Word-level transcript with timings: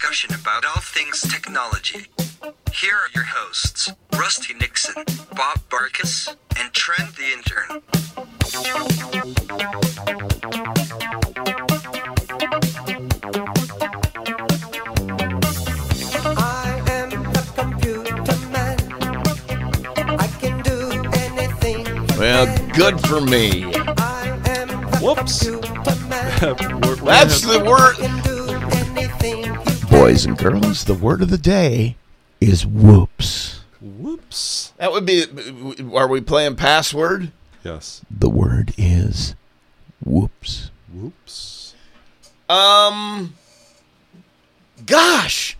discussion 0.00 0.32
about 0.40 0.64
all 0.64 0.80
things 0.80 1.22
technology. 1.22 2.06
Here 2.72 2.94
are 2.94 3.08
your 3.16 3.24
hosts, 3.24 3.90
Rusty 4.16 4.54
Nixon, 4.54 4.94
Bob 5.34 5.58
Barkus, 5.68 6.36
and 6.56 6.72
Trent 6.72 7.16
the 7.16 7.32
Intern. 7.32 7.82
I 16.36 16.82
am 16.90 17.26
a 17.34 17.42
computer 17.56 18.38
man. 18.52 18.78
I 20.16 20.28
can 20.38 20.62
do 20.62 20.90
anything. 21.18 21.86
you 21.86 22.18
Well, 22.20 22.46
good 22.72 23.00
for 23.00 23.20
me. 23.20 23.74
I 23.74 24.40
am 24.46 24.68
Whoops. 25.02 25.44
We're- 26.40 26.54
we're 26.82 26.94
That's 26.96 27.40
the 27.40 27.58
word. 27.64 28.27
Boys 29.98 30.24
and 30.24 30.38
girls, 30.38 30.84
the 30.84 30.94
word 30.94 31.22
of 31.22 31.28
the 31.28 31.36
day 31.36 31.96
is 32.40 32.64
whoops. 32.64 33.62
Whoops. 33.80 34.72
That 34.76 34.92
would 34.92 35.04
be. 35.04 35.24
Are 35.92 36.06
we 36.06 36.20
playing 36.20 36.54
password? 36.54 37.32
Yes. 37.64 38.00
The 38.08 38.30
word 38.30 38.72
is 38.78 39.34
whoops. 40.04 40.70
Whoops. 40.94 41.74
Um. 42.48 43.34
Gosh. 44.86 45.56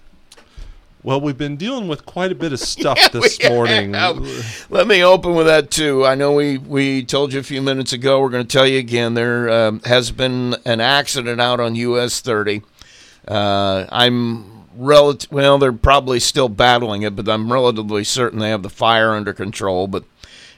Well, 1.03 1.21
we've 1.21 1.37
been 1.37 1.57
dealing 1.57 1.89
with 1.89 2.07
quite 2.07 2.31
a 2.31 2.37
bit 2.37 2.53
of 2.53 2.61
stuff 2.61 2.97
Yeah, 2.97 3.09
this 3.09 3.43
morning. 3.49 3.95
have. 3.95 4.67
Let 4.71 4.87
me 4.87 5.03
open 5.03 5.35
with 5.35 5.47
that 5.47 5.73
too. 5.73 6.07
I 6.07 6.15
know 6.15 6.33
we 6.35 6.59
we 6.59 7.05
told 7.05 7.33
you 7.33 7.41
a 7.41 7.43
few 7.43 7.61
minutes 7.61 7.93
ago. 7.93 8.21
We're 8.21 8.31
going 8.31 8.47
to 8.47 8.57
tell 8.57 8.69
you 8.69 8.79
again. 8.79 9.15
There 9.15 9.51
um, 9.51 9.81
has 9.81 10.13
been 10.13 10.55
an 10.65 10.81
accident 10.81 11.41
out 11.41 11.59
on 11.59 11.75
US 11.75 12.21
30. 12.21 12.63
Uh, 13.29 13.87
I'm 13.91 14.65
relative. 14.75 15.31
Well, 15.31 15.59
they're 15.59 15.73
probably 15.73 16.19
still 16.21 16.49
battling 16.49 17.03
it, 17.03 17.15
but 17.15 17.29
I'm 17.29 17.53
relatively 17.53 18.05
certain 18.05 18.39
they 18.39 18.51
have 18.51 18.63
the 18.63 18.71
fire 18.71 19.11
under 19.13 19.33
control. 19.33 19.87
But 19.87 20.05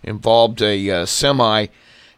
involved 0.02 0.62
a 0.62 0.91
uh, 0.91 1.06
semi, 1.06 1.66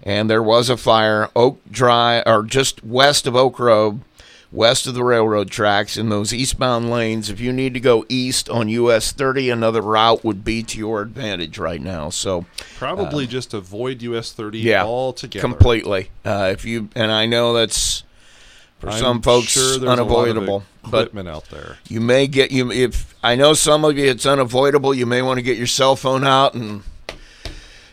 and 0.02 0.28
there 0.28 0.42
was 0.42 0.68
a 0.68 0.76
fire. 0.76 1.28
Oak 1.34 1.60
Drive, 1.70 2.24
or 2.26 2.42
just 2.42 2.84
west 2.84 3.26
of 3.26 3.34
Oak 3.34 3.58
Road, 3.58 4.02
west 4.50 4.86
of 4.86 4.94
the 4.94 5.04
railroad 5.04 5.50
tracks, 5.50 5.96
in 5.96 6.08
those 6.10 6.32
eastbound 6.32 6.90
lanes. 6.90 7.30
If 7.30 7.40
you 7.40 7.52
need 7.52 7.74
to 7.74 7.80
go 7.80 8.04
east 8.08 8.48
on 8.48 8.68
US 8.68 9.12
30, 9.12 9.50
another 9.50 9.80
route 9.80 10.24
would 10.24 10.44
be 10.44 10.62
to 10.64 10.78
your 10.78 11.00
advantage 11.02 11.58
right 11.58 11.80
now. 11.80 12.10
So 12.10 12.44
Probably 12.76 13.26
just 13.26 13.54
avoid 13.54 14.02
US 14.02 14.32
30 14.32 14.60
uh, 14.60 14.62
yeah, 14.62 14.84
altogether. 14.84 15.46
completely. 15.46 16.10
Uh, 16.24 16.50
if 16.52 16.64
you 16.64 16.88
and 16.94 17.10
I 17.10 17.26
know 17.26 17.54
that's 17.54 18.04
for 18.82 18.90
I'm 18.90 18.98
some 18.98 19.22
folks 19.22 19.46
sure 19.46 19.88
unavoidable, 19.88 20.56
a 20.56 20.58
lot 20.58 20.64
of 20.84 20.90
but 20.90 21.00
equipment 21.02 21.28
out 21.28 21.44
there. 21.50 21.78
you 21.88 22.00
may 22.00 22.26
get 22.26 22.50
you 22.50 22.72
if 22.72 23.14
I 23.22 23.36
know 23.36 23.54
some 23.54 23.84
of 23.84 23.96
you 23.96 24.06
it's 24.06 24.26
unavoidable. 24.26 24.92
You 24.92 25.06
may 25.06 25.22
want 25.22 25.38
to 25.38 25.42
get 25.42 25.56
your 25.56 25.68
cell 25.68 25.94
phone 25.94 26.24
out 26.24 26.54
and 26.54 26.82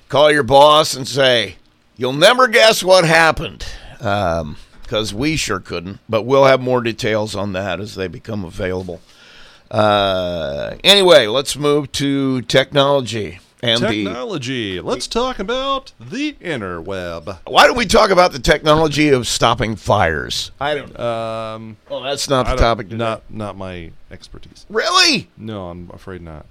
call 0.09 0.31
your 0.31 0.41
boss 0.41 0.95
and 0.95 1.07
say, 1.07 1.57
"You'll 1.95 2.13
never 2.13 2.47
guess 2.47 2.83
what 2.83 3.05
happened," 3.05 3.67
because 3.99 5.13
we 5.13 5.35
sure 5.35 5.59
couldn't. 5.59 5.99
But 6.09 6.23
we'll 6.23 6.45
have 6.45 6.59
more 6.59 6.81
details 6.81 7.35
on 7.35 7.53
that 7.53 7.79
as 7.79 7.93
they 7.93 8.07
become 8.07 8.43
available. 8.43 8.99
Uh, 9.69 10.73
anyway, 10.83 11.27
let's 11.27 11.55
move 11.55 11.91
to 11.91 12.41
technology 12.41 13.37
and 13.61 13.81
the. 13.81 13.87
Technology. 14.05 14.79
Let's 14.79 15.07
talk 15.07 15.39
about 15.39 15.91
the 15.99 16.33
interweb. 16.33 17.39
Why 17.45 17.67
don't 17.67 17.77
we 17.77 17.85
talk 17.85 18.09
about 18.09 18.31
the 18.31 18.39
technology 18.39 19.09
of 19.09 19.27
stopping 19.27 19.75
fires? 19.75 20.51
I 20.59 20.75
don't. 20.75 20.99
Um, 20.99 21.77
Well, 21.89 22.01
that's 22.01 22.29
not 22.29 22.47
I 22.47 22.51
the 22.51 22.57
topic. 22.61 22.87
Today. 22.89 22.97
Not 22.97 23.23
not 23.29 23.57
my 23.57 23.91
expertise. 24.11 24.65
really. 24.69 25.29
No, 25.37 25.69
I'm 25.69 25.89
afraid 25.93 26.21
not. 26.21 26.45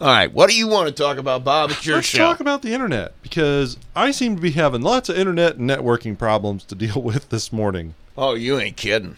All 0.00 0.08
right. 0.08 0.32
What 0.32 0.50
do 0.50 0.56
you 0.56 0.66
want 0.66 0.88
to 0.88 0.92
talk 0.94 1.18
about, 1.18 1.44
Bob? 1.44 1.70
It's 1.70 1.86
your 1.86 1.96
Let's 1.96 2.08
show. 2.08 2.18
talk 2.18 2.40
about 2.40 2.62
the 2.62 2.72
internet 2.74 3.12
because 3.22 3.76
I 3.94 4.10
seem 4.10 4.34
to 4.34 4.42
be 4.42 4.50
having 4.50 4.82
lots 4.82 5.08
of 5.08 5.16
internet 5.16 5.56
and 5.56 5.70
networking 5.70 6.18
problems 6.18 6.64
to 6.64 6.74
deal 6.74 7.00
with 7.00 7.28
this 7.28 7.52
morning. 7.52 7.94
Oh, 8.18 8.34
you 8.34 8.58
ain't 8.58 8.76
kidding. 8.76 9.16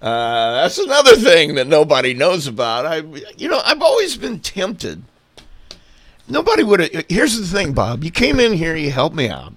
Uh, 0.00 0.62
that's 0.62 0.78
another 0.78 1.16
thing 1.16 1.56
that 1.56 1.66
nobody 1.66 2.14
knows 2.14 2.46
about. 2.46 2.86
I, 2.86 2.98
you 3.36 3.48
know, 3.48 3.60
I've 3.64 3.82
always 3.82 4.16
been 4.16 4.38
tempted. 4.40 5.02
Nobody 6.28 6.62
would 6.62 6.80
have. 6.80 7.04
Here's 7.08 7.38
the 7.38 7.46
thing, 7.46 7.72
Bob. 7.72 8.04
You 8.04 8.10
came 8.10 8.38
in 8.40 8.52
here, 8.52 8.76
you 8.76 8.90
helped 8.90 9.16
me 9.16 9.28
out. 9.28 9.54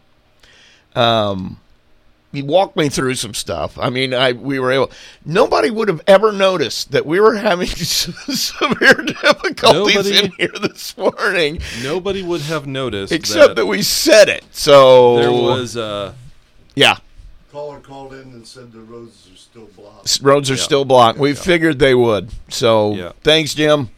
Um, 0.95 1.57
you 2.31 2.45
walked 2.45 2.77
me 2.77 2.87
through 2.87 3.15
some 3.15 3.33
stuff. 3.33 3.77
I 3.77 3.89
mean, 3.89 4.13
I 4.13 4.31
we 4.31 4.59
were 4.59 4.71
able. 4.71 4.91
Nobody 5.25 5.69
would 5.69 5.89
have 5.89 6.01
ever 6.07 6.31
noticed 6.31 6.91
that 6.91 7.05
we 7.05 7.19
were 7.19 7.35
having 7.35 7.67
severe 7.67 8.93
difficulties 8.93 9.95
Nobody- 9.95 10.17
in 10.25 10.31
here 10.37 10.53
this 10.61 10.97
morning, 10.97 11.59
Nobody 11.83 12.23
would 12.23 12.41
have 12.41 12.67
noticed 12.67 13.11
except 13.11 13.55
that 13.55 13.65
we 13.65 13.81
said 13.81 14.29
it. 14.29 14.45
So 14.51 15.17
there 15.17 15.31
was 15.31 15.75
uh, 15.75 16.13
yeah. 16.75 16.97
Caller 17.51 17.81
called 17.81 18.13
in 18.13 18.21
and 18.31 18.47
said 18.47 18.71
the 18.71 18.79
roads 18.79 19.27
are 19.33 19.35
still 19.37 19.65
blocked. 19.75 20.19
Roads 20.21 20.49
are 20.49 20.53
Yeah. 20.55 20.61
still 20.61 20.85
blocked. 20.85 21.19
We 21.19 21.33
figured 21.33 21.79
they 21.79 21.93
would. 21.93 22.29
So 22.47 22.93
Yeah. 22.95 23.11
thanks, 23.23 23.53
Jim. 23.53 23.89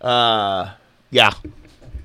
Uh, 0.00 0.70
yeah. 1.10 1.32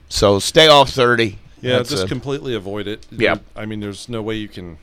So 0.10 0.40
stay 0.40 0.68
off 0.68 0.90
thirty. 0.90 1.38
yeah, 1.62 1.78
That's 1.78 1.90
just 1.90 2.06
a- 2.06 2.08
completely 2.08 2.56
avoid 2.56 2.88
it. 2.88 3.06
Yeah. 3.12 3.38
I 3.56 3.66
mean, 3.66 3.80
there's 3.80 4.10
no 4.10 4.22
way 4.22 4.36
you 4.36 4.48
can 4.48 4.78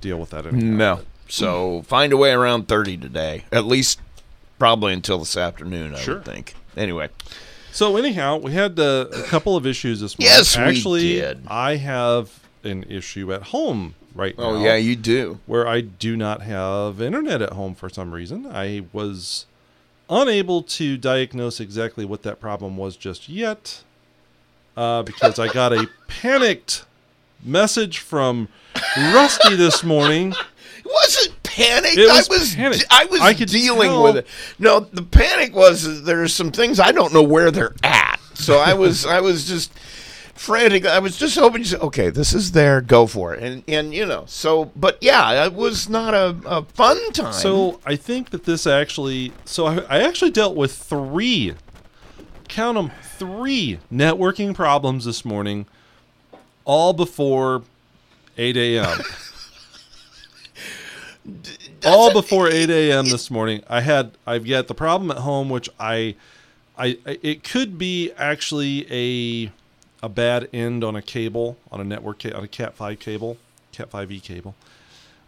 deal 0.00 0.18
with 0.18 0.30
that 0.30 0.46
anymore. 0.46 0.76
no. 0.76 1.00
So 1.28 1.82
find 1.82 2.12
a 2.12 2.16
way 2.16 2.30
around 2.32 2.68
thirty 2.68 2.96
today. 2.96 3.44
At 3.50 3.64
least 3.64 4.00
probably 4.58 4.92
until 4.92 5.18
this 5.18 5.36
afternoon. 5.36 5.94
I 5.94 5.98
Sure. 5.98 6.14
would 6.16 6.24
think. 6.24 6.54
Anyway, 6.76 7.08
So 7.72 7.96
anyhow, 7.96 8.36
we 8.36 8.52
had 8.52 8.78
uh, 8.78 9.06
a 9.12 9.22
couple 9.24 9.56
of 9.56 9.66
issues 9.66 10.00
this 10.00 10.18
morning. 10.18 10.32
Yes, 10.34 10.56
we 10.56 10.62
actually, 10.62 11.00
did. 11.14 11.42
I 11.48 11.76
have 11.76 12.30
an 12.64 12.84
issue 12.84 13.32
at 13.32 13.42
home 13.44 13.94
right 14.14 14.36
now. 14.38 14.44
oh 14.44 14.62
yeah, 14.62 14.76
you 14.76 14.94
do. 14.96 15.40
where 15.46 15.66
I 15.66 15.80
do 15.80 16.16
not 16.16 16.42
have 16.42 17.00
internet 17.02 17.42
at 17.42 17.52
home 17.54 17.74
for 17.74 17.88
some 17.88 18.12
reason. 18.12 18.46
I 18.46 18.84
was 18.92 19.46
unable 20.08 20.62
to 20.62 20.96
diagnose 20.96 21.58
exactly 21.60 22.04
what 22.04 22.22
that 22.22 22.38
problem 22.40 22.76
was 22.76 22.96
just 22.96 23.28
yet 23.28 23.82
uh, 24.76 25.02
because 25.02 25.38
I 25.38 25.52
got 25.52 25.72
a 25.72 25.88
panicked 26.08 26.84
message 27.42 27.98
from 27.98 28.48
Rusty 28.96 29.56
this 29.56 29.82
morning. 29.82 30.32
It 30.32 30.86
wasn't 30.86 31.42
panic. 31.42 31.96
It 31.96 32.08
was 32.08 32.28
I 32.28 32.34
was 32.34 32.54
panic. 32.54 32.82
I 32.90 33.04
was 33.06 33.20
I 33.20 33.32
dealing 33.32 33.90
tell. 33.90 34.02
with 34.02 34.16
it. 34.18 34.26
No, 34.58 34.80
the 34.80 35.02
panic 35.02 35.54
was 35.54 36.04
there's 36.04 36.34
some 36.34 36.52
things 36.52 36.78
I 36.78 36.92
don't 36.92 37.12
know 37.12 37.22
where 37.22 37.50
they're 37.50 37.74
at. 37.82 38.20
So 38.34 38.58
I 38.58 38.74
was 38.74 39.06
I 39.06 39.20
was 39.20 39.48
just 39.48 39.72
frantic. 40.34 40.84
I 40.84 40.98
was 40.98 41.16
just 41.16 41.36
hoping 41.36 41.64
you 41.64 41.78
okay, 41.78 42.10
this 42.10 42.34
is 42.34 42.52
there, 42.52 42.80
go 42.80 43.06
for 43.06 43.34
it. 43.34 43.42
And 43.42 43.64
and 43.66 43.94
you 43.94 44.06
know, 44.06 44.24
so 44.26 44.66
but 44.76 44.98
yeah, 45.00 45.44
it 45.46 45.54
was 45.54 45.88
not 45.88 46.14
a, 46.14 46.36
a 46.44 46.64
fun 46.64 47.12
time. 47.12 47.32
So 47.32 47.80
I 47.84 47.96
think 47.96 48.30
that 48.30 48.44
this 48.44 48.66
actually. 48.66 49.32
So 49.44 49.66
I, 49.66 49.78
I 49.88 50.02
actually 50.02 50.30
dealt 50.30 50.56
with 50.56 50.72
three, 50.72 51.54
count 52.56 52.76
them, 52.76 52.90
three 53.02 53.78
networking 53.92 54.54
problems 54.54 55.04
this 55.04 55.26
morning, 55.26 55.66
all 56.64 56.94
before 56.94 57.62
8 58.38 58.56
a.m. 58.56 58.98
all 61.84 62.14
before 62.14 62.48
8 62.48 62.70
a.m. 62.70 63.04
this 63.10 63.30
morning. 63.30 63.62
I 63.68 63.82
had 63.82 64.12
I've 64.26 64.48
got 64.48 64.68
the 64.68 64.74
problem 64.74 65.10
at 65.10 65.18
home, 65.18 65.50
which 65.50 65.68
I, 65.78 66.14
I 66.78 66.96
I- 67.06 67.18
it 67.22 67.44
could 67.44 67.76
be 67.76 68.10
actually 68.12 68.86
a 68.90 69.52
a 70.02 70.08
bad 70.08 70.48
end 70.52 70.82
on 70.82 70.96
a 70.96 71.02
cable 71.02 71.58
on 71.70 71.82
a 71.82 71.84
network 71.84 72.24
on 72.24 72.42
a 72.42 72.48
Cat 72.48 72.72
five 72.74 72.98
cable, 73.00 73.36
Cat 73.72 73.90
five 73.90 74.10
E 74.10 74.18
cable. 74.18 74.54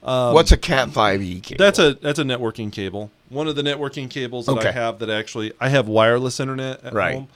what's 0.00 0.50
a 0.52 0.56
Cat 0.56 0.88
five 0.90 1.20
E 1.22 1.40
cable? 1.40 1.62
That's 1.62 1.78
a 1.78 1.92
that's 1.92 2.18
a 2.18 2.24
networking 2.24 2.72
cable. 2.72 3.10
One 3.28 3.46
of 3.48 3.56
the 3.56 3.62
networking 3.62 4.08
cables 4.08 4.46
that 4.46 4.52
Okay. 4.58 4.68
I 4.68 4.72
have 4.72 4.98
that 5.00 5.10
actually 5.10 5.52
I 5.60 5.68
have 5.68 5.86
wireless 5.88 6.40
internet 6.40 6.82
at 6.84 6.92
Right. 6.94 7.14
home. 7.14 7.28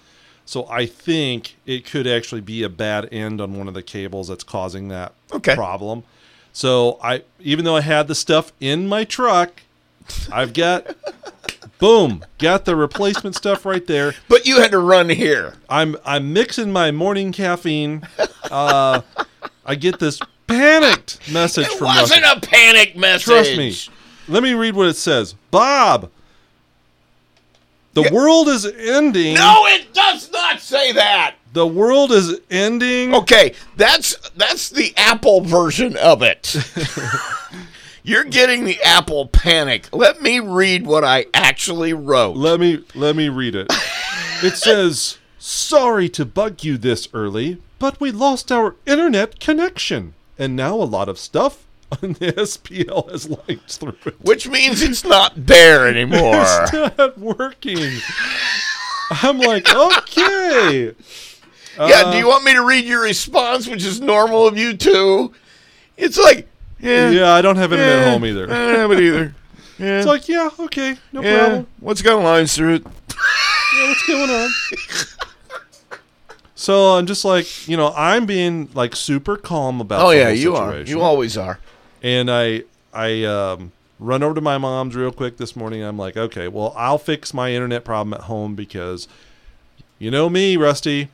So 0.44 0.66
I 0.68 0.86
think 0.86 1.56
it 1.66 1.84
could 1.84 2.06
actually 2.06 2.40
be 2.40 2.62
a 2.62 2.68
bad 2.68 3.08
end 3.12 3.40
on 3.40 3.56
one 3.56 3.68
of 3.68 3.74
the 3.74 3.82
cables 3.82 4.28
that's 4.28 4.44
causing 4.44 4.88
that 4.88 5.12
Okay. 5.32 5.54
problem. 5.54 6.02
So 6.52 6.98
I 7.02 7.22
even 7.40 7.64
though 7.64 7.76
I 7.76 7.80
had 7.82 8.08
the 8.08 8.14
stuff 8.14 8.52
in 8.60 8.88
my 8.88 9.04
truck, 9.04 9.62
I've 10.30 10.52
got 10.52 10.86
boom, 11.78 12.24
got 12.38 12.64
the 12.64 12.76
replacement 12.76 13.34
stuff 13.36 13.64
right 13.64 13.86
there. 13.86 14.14
but 14.28 14.46
you 14.46 14.60
had 14.60 14.70
to 14.72 14.78
run 14.78 15.08
here. 15.10 15.54
I'm 15.68 15.96
I'm 16.04 16.32
mixing 16.32 16.72
my 16.72 16.90
morning 16.90 17.32
caffeine. 17.32 18.02
Uh, 18.50 19.02
I 19.64 19.74
get 19.76 19.98
this 19.98 20.22
panicked 20.46 21.20
message 21.32 21.66
It 21.66 21.78
from 21.78 21.86
wasn't 21.86 22.24
a 22.24 22.40
panic 22.40 22.96
message. 22.96 23.24
Trust 23.24 23.56
me. 23.56 23.74
Let 24.28 24.42
me 24.42 24.54
read 24.54 24.74
what 24.74 24.88
it 24.88 24.96
says. 24.96 25.34
Bob, 25.50 26.10
the 27.94 28.02
Yeah. 28.02 28.12
world 28.12 28.48
is 28.48 28.64
ending. 28.66 29.34
No, 29.34 29.66
it 29.66 29.92
does 29.92 30.30
not 30.32 30.60
say 30.60 30.92
that. 30.92 31.34
The 31.52 31.66
world 31.66 32.12
is 32.12 32.38
ending. 32.50 33.14
Okay, 33.14 33.54
that's 33.76 34.14
that's 34.36 34.70
the 34.70 34.94
Apple 34.96 35.42
version 35.42 35.96
of 35.98 36.22
it. 36.22 36.56
You're 38.04 38.24
getting 38.24 38.64
the 38.64 38.80
Apple 38.82 39.26
panic. 39.26 39.88
Let 39.92 40.22
me 40.22 40.40
read 40.40 40.86
what 40.86 41.04
I 41.04 41.26
actually 41.34 41.92
wrote. 41.92 42.36
Let 42.36 42.58
me 42.58 42.82
let 42.94 43.14
me 43.16 43.28
read 43.28 43.54
it. 43.54 43.66
It 44.42 44.56
says, 44.56 45.18
"Sorry 45.38 46.08
to 46.10 46.24
bug 46.24 46.64
you 46.64 46.78
this 46.78 47.06
early, 47.12 47.60
but 47.78 48.00
we 48.00 48.10
lost 48.10 48.50
our 48.50 48.74
internet 48.86 49.38
connection, 49.38 50.14
and 50.38 50.56
now 50.56 50.74
a 50.76 50.84
lot 50.88 51.08
of 51.08 51.18
stuff 51.18 51.66
on 52.02 52.12
the 52.14 52.32
SPL 52.32 53.10
has 53.10 53.28
linked 53.28 53.70
through 53.72 53.96
it. 54.06 54.20
which 54.20 54.48
means 54.48 54.82
it's 54.82 55.04
not 55.04 55.32
there 55.36 55.86
anymore. 55.94 56.42
It's 56.42 56.72
not 56.98 57.18
working." 57.18 57.98
I'm 59.22 59.38
like, 59.38 59.68
okay. 59.74 60.94
yeah, 61.78 62.10
do 62.10 62.16
you 62.16 62.26
want 62.26 62.44
me 62.44 62.54
to 62.54 62.64
read 62.64 62.84
your 62.86 63.02
response, 63.02 63.68
which 63.68 63.84
is 63.84 64.00
normal 64.00 64.46
of 64.46 64.56
you 64.56 64.74
too? 64.74 65.34
It's 65.98 66.16
like, 66.16 66.48
yeah, 66.80 67.10
Yeah, 67.10 67.32
I 67.32 67.42
don't 67.42 67.56
have 67.56 67.72
internet 67.72 67.98
eh, 67.98 68.06
at 68.06 68.12
home 68.12 68.24
either. 68.24 68.44
I 68.44 68.46
don't 68.48 68.74
have 68.76 68.92
it 68.92 69.00
either. 69.00 69.34
Yeah, 69.78 69.98
It's 69.98 70.06
like, 70.06 70.28
yeah, 70.28 70.48
okay, 70.60 70.96
no 71.12 71.22
yeah. 71.22 71.38
problem. 71.44 71.66
What's 71.80 72.02
got 72.02 72.22
lines 72.22 72.54
through 72.54 72.74
it? 72.74 72.82
Yeah, 72.86 73.88
what's 73.88 74.06
going 74.06 74.30
on? 74.30 74.50
so 76.54 76.90
I'm 76.96 77.06
just 77.06 77.24
like, 77.24 77.66
you 77.66 77.76
know, 77.76 77.92
I'm 77.96 78.24
being 78.26 78.68
like 78.74 78.94
super 78.94 79.36
calm 79.36 79.80
about. 79.80 80.06
Oh 80.06 80.10
yeah, 80.10 80.28
you 80.28 80.54
are. 80.54 80.78
You 80.80 81.00
always 81.00 81.36
are. 81.36 81.58
And 82.02 82.30
I 82.30 82.64
I 82.92 83.24
um, 83.24 83.72
run 83.98 84.22
over 84.22 84.34
to 84.34 84.40
my 84.40 84.58
mom's 84.58 84.94
real 84.96 85.12
quick 85.12 85.36
this 85.36 85.56
morning. 85.56 85.82
I'm 85.82 85.96
like, 85.96 86.16
okay, 86.16 86.48
well, 86.48 86.74
I'll 86.76 86.98
fix 86.98 87.32
my 87.32 87.52
internet 87.52 87.84
problem 87.84 88.12
at 88.14 88.22
home 88.22 88.54
because 88.54 89.08
you 89.98 90.10
know 90.10 90.28
me, 90.28 90.56
Rusty. 90.56 91.08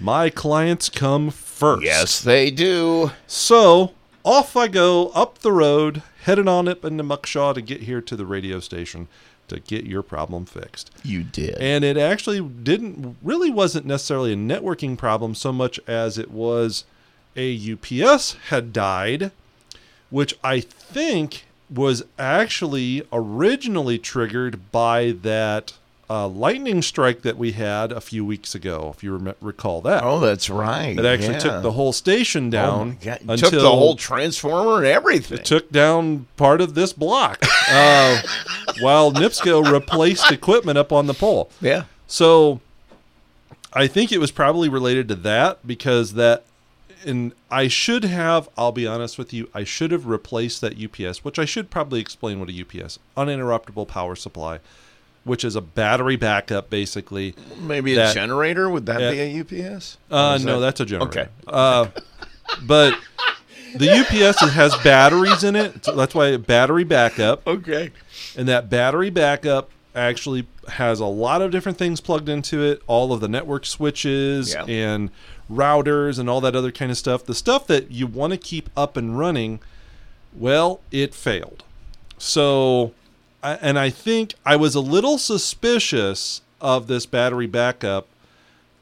My 0.00 0.30
clients 0.30 0.88
come 0.88 1.30
first. 1.30 1.84
Yes, 1.84 2.22
they 2.22 2.50
do. 2.50 3.10
So 3.26 3.92
off 4.24 4.56
I 4.56 4.68
go 4.68 5.08
up 5.08 5.38
the 5.38 5.52
road, 5.52 6.02
headed 6.22 6.48
on 6.48 6.68
up 6.68 6.84
into 6.84 7.04
Muckshaw 7.04 7.52
to 7.54 7.60
get 7.60 7.82
here 7.82 8.00
to 8.00 8.16
the 8.16 8.24
radio 8.24 8.60
station 8.60 9.08
to 9.48 9.60
get 9.60 9.84
your 9.84 10.02
problem 10.02 10.46
fixed. 10.46 10.90
You 11.02 11.24
did. 11.24 11.56
And 11.56 11.84
it 11.84 11.96
actually 11.96 12.40
didn't 12.40 13.16
really 13.22 13.50
wasn't 13.50 13.84
necessarily 13.84 14.32
a 14.32 14.36
networking 14.36 14.96
problem 14.96 15.34
so 15.34 15.52
much 15.52 15.78
as 15.86 16.16
it 16.16 16.30
was 16.30 16.84
a 17.36 17.72
UPS 17.72 18.36
had 18.48 18.72
died, 18.72 19.32
which 20.12 20.38
I 20.44 20.60
think 20.60 21.44
was 21.68 22.04
actually 22.18 23.02
originally 23.12 23.98
triggered 23.98 24.70
by 24.70 25.12
that 25.22 25.72
uh, 26.10 26.28
lightning 26.28 26.82
strike 26.82 27.22
that 27.22 27.38
we 27.38 27.52
had 27.52 27.90
a 27.90 28.00
few 28.00 28.22
weeks 28.22 28.54
ago, 28.54 28.92
if 28.94 29.02
you 29.02 29.16
rem- 29.16 29.34
recall 29.40 29.80
that. 29.80 30.02
oh, 30.04 30.20
that's 30.20 30.50
right. 30.50 30.98
it 30.98 31.04
actually 31.06 31.32
yeah. 31.34 31.38
took 31.38 31.62
the 31.62 31.72
whole 31.72 31.94
station 31.94 32.48
Oh, 32.48 32.50
down 32.50 32.88
my 32.88 32.94
God. 32.96 33.14
It 33.16 33.20
until 33.30 33.50
took 33.50 33.60
the 33.62 33.70
whole 33.70 33.96
transformer 33.96 34.76
and 34.78 34.86
everything. 34.86 35.38
it 35.38 35.46
took 35.46 35.70
down 35.72 36.26
part 36.36 36.60
of 36.60 36.74
this 36.74 36.92
block 36.92 37.42
uh, 37.70 38.20
while 38.80 39.10
NIPSCO 39.10 39.72
replaced 39.72 40.30
equipment 40.30 40.76
up 40.76 40.92
on 40.92 41.06
the 41.06 41.14
pole. 41.14 41.50
yeah. 41.62 41.84
So 42.06 42.60
I 43.72 43.86
think 43.86 44.12
it 44.12 44.18
was 44.18 44.30
probably 44.30 44.68
related 44.68 45.08
to 45.08 45.14
that 45.14 45.66
because 45.66 46.12
that 46.12 46.44
and 47.04 47.32
I 47.50 47.68
should 47.68 48.04
have, 48.04 48.48
I'll 48.56 48.72
be 48.72 48.86
honest 48.86 49.18
with 49.18 49.32
you, 49.32 49.48
I 49.54 49.64
should 49.64 49.90
have 49.92 50.06
replaced 50.06 50.60
that 50.60 50.74
UPS, 50.82 51.24
which 51.24 51.38
I 51.38 51.44
should 51.44 51.70
probably 51.70 52.00
explain 52.00 52.40
what 52.40 52.48
a 52.50 52.60
UPS, 52.60 52.98
uninterruptible 53.16 53.88
power 53.88 54.14
supply, 54.16 54.60
which 55.24 55.44
is 55.44 55.54
a 55.56 55.60
battery 55.60 56.16
backup 56.16 56.70
basically. 56.70 57.34
Maybe 57.60 57.96
a 57.96 58.12
generator? 58.12 58.68
Would 58.70 58.86
that 58.86 58.98
be 58.98 59.20
a 59.20 59.40
UPS? 59.74 59.98
Uh 60.10 60.38
no, 60.42 60.54
that- 60.54 60.66
that's 60.66 60.80
a 60.80 60.84
generator. 60.86 61.20
Okay. 61.20 61.28
Uh 61.46 61.86
but 62.66 62.98
the 63.74 63.90
UPS 63.90 64.40
has 64.52 64.74
batteries 64.78 65.44
in 65.44 65.56
it. 65.56 65.84
so 65.84 65.94
that's 65.96 66.14
why 66.14 66.28
a 66.28 66.38
battery 66.38 66.84
backup. 66.84 67.46
Okay. 67.46 67.90
And 68.36 68.46
that 68.48 68.68
battery 68.68 69.10
backup 69.10 69.70
actually 69.94 70.46
has 70.68 71.00
a 71.00 71.06
lot 71.06 71.42
of 71.42 71.50
different 71.50 71.76
things 71.78 72.00
plugged 72.00 72.28
into 72.28 72.62
it, 72.62 72.82
all 72.86 73.12
of 73.12 73.20
the 73.20 73.28
network 73.28 73.66
switches 73.66 74.52
Yeah. 74.54 74.64
and 74.64 75.10
routers 75.54 76.18
and 76.18 76.28
all 76.28 76.40
that 76.40 76.56
other 76.56 76.72
kind 76.72 76.90
of 76.90 76.96
stuff. 76.98 77.24
The 77.24 77.34
stuff 77.34 77.66
that 77.66 77.90
you 77.90 78.06
want 78.06 78.32
to 78.32 78.36
keep 78.38 78.68
up 78.76 78.96
and 78.96 79.18
running, 79.18 79.60
well, 80.34 80.80
it 80.90 81.14
failed. 81.14 81.64
So, 82.18 82.92
and 83.42 83.78
I 83.78 83.90
think 83.90 84.34
I 84.46 84.56
was 84.56 84.74
a 84.74 84.80
little 84.80 85.18
suspicious 85.18 86.42
of 86.60 86.86
this 86.86 87.06
battery 87.06 87.46
backup 87.46 88.06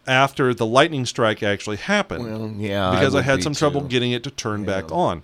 after 0.06 0.52
the 0.52 0.66
lightning 0.66 1.06
strike 1.06 1.42
actually 1.42 1.76
happened 1.76 2.24
Well, 2.24 2.52
yeah. 2.56 2.90
because 2.90 3.14
I, 3.14 3.18
would 3.18 3.24
had 3.24 3.36
be 3.36 3.42
some 3.42 3.54
trouble 3.54 3.82
too. 3.82 3.88
getting 3.88 4.12
it 4.12 4.22
to 4.24 4.30
turn 4.30 4.64
back 4.64 4.90
on. 4.90 5.22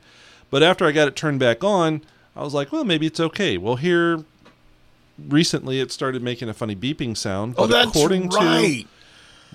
But 0.51 0.63
after 0.63 0.87
I 0.87 0.93
got 0.93 1.09
it 1.09 1.17
turned 1.17 1.41
back 1.41 1.65
on, 1.65 2.03
I 2.37 2.43
was 2.43 2.55
like, 2.55 2.73
well, 2.73 2.85
maybe 2.85 3.07
it's 3.07 3.19
okay. 3.19 3.59
Well, 3.59 3.77
here 3.77 4.25
recently 5.19 5.81
it 5.81 5.91
started 5.91 6.23
making 6.23 6.49
a 6.49 6.55
funny 6.55 6.77
beeping 6.77 7.17
sound. 7.17 7.55
Oh, 7.59 7.67
that's 7.67 7.89
according 7.91 8.29
right. 8.29 8.83
to 8.83 8.89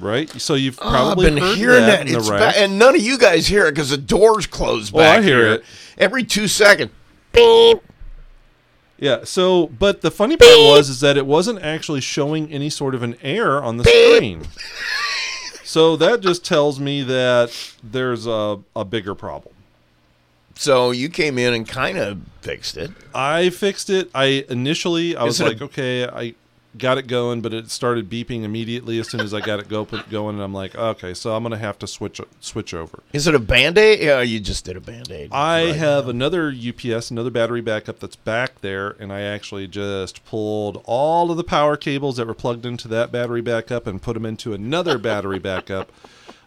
right, 0.02 0.30
so 0.42 0.56
you've 0.56 0.78
Oh, 0.82 0.90
probably 0.90 1.28
I've 1.28 1.36
been 1.36 1.44
hearing 1.56 1.82
that, 1.82 2.00
that, 2.00 2.08
in 2.08 2.14
the 2.14 2.20
It's 2.20 2.30
rack. 2.30 2.56
ba- 2.56 2.60
and 2.62 2.78
none 2.80 2.96
of 2.96 3.02
you 3.02 3.18
guys 3.18 3.48
hear 3.48 3.68
it 3.68 3.72
because 3.76 3.92
the 3.92 3.98
doors 3.98 4.46
close 4.48 4.92
Oh, 4.94 4.98
back 4.98 5.20
I 5.20 5.22
hear 5.22 5.38
here. 5.46 5.54
it. 5.54 5.64
every 5.98 6.24
two 6.24 6.48
seconds. 6.48 6.92
Yeah. 8.98 9.24
So, 9.24 9.68
but 9.68 10.02
the 10.02 10.12
funny 10.12 10.38
part 10.38 10.52
was 10.60 10.90
is 10.90 11.00
that 11.00 11.18
it 11.18 11.26
wasn't 11.26 11.62
actually 11.64 12.02
showing 12.02 12.52
any 12.52 12.70
sort 12.70 12.94
of 12.94 13.02
an 13.04 13.16
error 13.24 13.62
on 13.64 13.78
the 13.78 13.84
screen. 13.84 14.44
so 15.64 15.96
that 15.96 16.22
just 16.22 16.46
tells 16.46 16.80
me 16.80 17.02
that 17.04 17.52
there's 17.84 18.28
a, 18.28 18.60
a 18.76 18.86
bigger 18.86 19.16
problem. 19.16 19.56
So 20.56 20.92
you 20.92 21.10
came 21.10 21.40
in 21.40 21.54
and 21.56 21.68
kind 21.68 21.98
of 21.98 22.20
fixed 22.42 22.78
it. 22.78 22.92
I 23.16 23.50
fixed 23.50 23.90
it. 23.90 24.12
I 24.14 24.46
initially 24.50 25.16
I 25.16 25.24
Is 25.26 25.40
was 25.40 25.42
it 25.42 25.44
a- 25.44 25.48
like, 25.48 25.62
okay, 25.64 26.08
I 26.08 26.36
got 26.78 26.98
it 26.98 27.08
going, 27.08 27.42
but 27.42 27.54
it 27.54 27.70
started 27.70 28.10
beeping 28.10 28.44
immediately 28.44 29.00
as 29.00 29.10
soon 29.10 29.22
as 29.22 29.34
I 29.34 29.42
got 29.42 29.60
it 29.60 29.68
go 29.68 29.86
put 29.86 30.10
going, 30.10 30.36
and 30.36 30.44
I'm 30.44 30.54
like, 30.54 30.76
okay, 30.76 31.14
so 31.14 31.36
I'm 31.36 31.44
gonna 31.44 31.58
have 31.58 31.78
to 31.80 31.88
switch 31.88 32.22
switch 32.40 32.74
over. 32.74 33.04
Is 33.14 33.28
it 33.28 33.36
a 33.36 33.40
band 33.40 33.78
aid? 33.78 34.00
Yeah, 34.00 34.22
you 34.22 34.40
just 34.40 34.66
did 34.66 34.78
a 34.78 34.82
band 34.82 35.12
aid. 35.12 35.30
I 35.32 35.74
have 35.74 36.08
another 36.08 36.52
UPS, 36.52 37.12
another 37.12 37.30
battery 37.30 37.62
backup 37.62 38.00
that's 38.00 38.16
back 38.16 38.62
there, 38.62 38.96
and 39.00 39.12
I 39.12 39.22
actually 39.22 39.68
just 39.68 40.24
pulled 40.26 40.82
all 40.86 41.32
of 41.32 41.38
the 41.38 41.44
power 41.44 41.78
cables 41.78 42.18
that 42.18 42.28
were 42.28 42.34
plugged 42.34 42.66
into 42.66 42.88
that 42.88 43.12
battery 43.12 43.42
backup 43.42 43.88
and 43.88 44.02
put 44.02 44.14
them 44.14 44.26
into 44.26 44.54
another 44.54 44.98
battery 44.98 45.40
backup. 45.40 45.92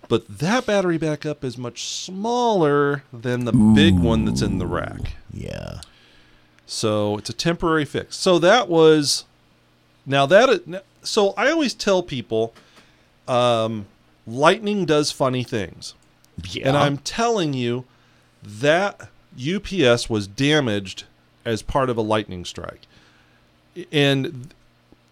But 0.09 0.39
that 0.39 0.67
battery 0.67 0.99
backup 0.99 1.45
is 1.45 1.57
much 1.57 1.85
smaller 1.85 3.05
than 3.13 3.47
the 3.47 3.53
big 3.53 3.99
one 3.99 4.27
that's 4.27 4.43
in 4.43 4.59
the 4.59 4.67
rack. 4.67 5.15
Yeah. 5.33 5.81
So 6.67 7.17
it's 7.19 7.31
a 7.31 7.35
temporary 7.35 7.85
fix. 7.85 8.17
So 8.17 8.39
that 8.39 8.69
was 8.69 9.25
now 10.07 10.27
that 10.27 10.83
so 11.03 11.35
I 11.37 11.51
always 11.51 11.75
tell 11.75 12.03
people 12.03 12.55
um 13.29 13.87
lightning 14.27 14.85
does 14.85 15.11
funny 15.11 15.45
things. 15.45 15.95
Yeah. 16.51 16.69
And 16.69 16.77
I'm 16.77 16.99
telling 16.99 17.53
you 17.53 17.85
that 18.43 19.09
UPS 19.39 20.09
was 20.09 20.27
damaged 20.27 21.05
as 21.45 21.63
part 21.63 21.91
of 21.91 21.97
a 21.97 22.03
lightning 22.03 22.45
strike. 22.45 22.87
And 23.93 24.25
th- 24.25 24.47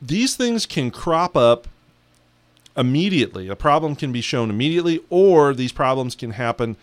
these 0.01 0.37
things 0.37 0.67
can 0.67 0.91
crop 0.91 1.37
up 1.37 1.69
immediately. 2.77 3.49
A 3.49 3.57
problem 3.57 3.95
can 3.95 4.13
be 4.13 4.21
shown 4.21 4.51
immediately, 4.51 5.01
or 5.11 5.55
these 5.55 5.73
problems 5.73 6.15
can 6.15 6.33
happen 6.33 6.77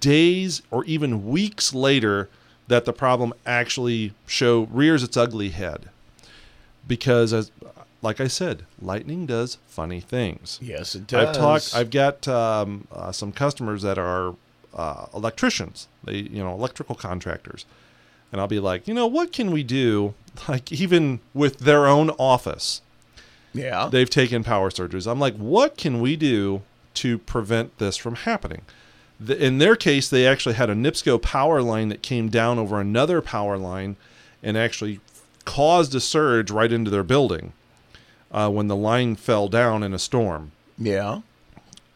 days 0.00 0.62
or 0.70 0.84
even 0.84 1.28
weeks 1.28 1.72
later 1.72 2.28
that 2.68 2.84
the 2.84 2.92
problem 2.92 3.32
actually 3.44 4.12
show 4.26 4.64
rears 4.72 5.02
its 5.02 5.16
ugly 5.16 5.50
head. 5.50 5.88
Because 6.86 7.32
as 7.32 7.50
like 8.06 8.20
I 8.20 8.28
said, 8.28 8.64
lightning 8.80 9.26
does 9.26 9.58
funny 9.66 9.98
things. 9.98 10.60
yes, 10.62 10.94
it 10.94 11.08
does. 11.08 11.28
I've 11.28 11.34
talked. 11.34 11.74
I've 11.74 11.90
got 11.90 12.28
um, 12.28 12.86
uh, 12.92 13.10
some 13.10 13.32
customers 13.32 13.82
that 13.82 13.98
are 13.98 14.36
uh, 14.72 15.06
electricians. 15.12 15.88
They, 16.04 16.18
you 16.18 16.40
know, 16.44 16.52
electrical 16.52 16.94
contractors, 16.94 17.66
and 18.30 18.40
I'll 18.40 18.46
be 18.46 18.60
like, 18.60 18.86
you 18.86 18.94
know, 18.94 19.08
what 19.08 19.32
can 19.32 19.50
we 19.50 19.62
do? 19.62 20.14
Like 20.48 20.70
even 20.70 21.20
with 21.32 21.60
their 21.60 21.86
own 21.86 22.10
office, 22.10 22.82
yeah. 23.54 23.88
they've 23.90 24.10
taken 24.10 24.44
power 24.44 24.70
surges. 24.70 25.06
I'm 25.06 25.18
like, 25.18 25.34
what 25.36 25.78
can 25.78 26.02
we 26.02 26.14
do 26.14 26.60
to 26.92 27.16
prevent 27.16 27.78
this 27.78 27.96
from 27.96 28.16
happening? 28.16 28.60
The, 29.18 29.42
in 29.42 29.56
their 29.56 29.76
case, 29.76 30.10
they 30.10 30.26
actually 30.26 30.56
had 30.56 30.68
a 30.68 30.74
NIPSCO 30.74 31.22
power 31.22 31.62
line 31.62 31.88
that 31.88 32.02
came 32.02 32.28
down 32.28 32.58
over 32.58 32.78
another 32.78 33.22
power 33.22 33.56
line, 33.56 33.96
and 34.42 34.58
actually 34.58 35.00
caused 35.46 35.94
a 35.94 36.00
surge 36.00 36.50
right 36.50 36.70
into 36.70 36.90
their 36.90 37.02
building 37.02 37.54
uh, 38.32 38.50
when 38.50 38.68
the 38.68 38.76
line 38.76 39.16
fell 39.16 39.48
down 39.48 39.82
in 39.82 39.92
a 39.94 39.98
storm. 39.98 40.52
yeah. 40.78 41.20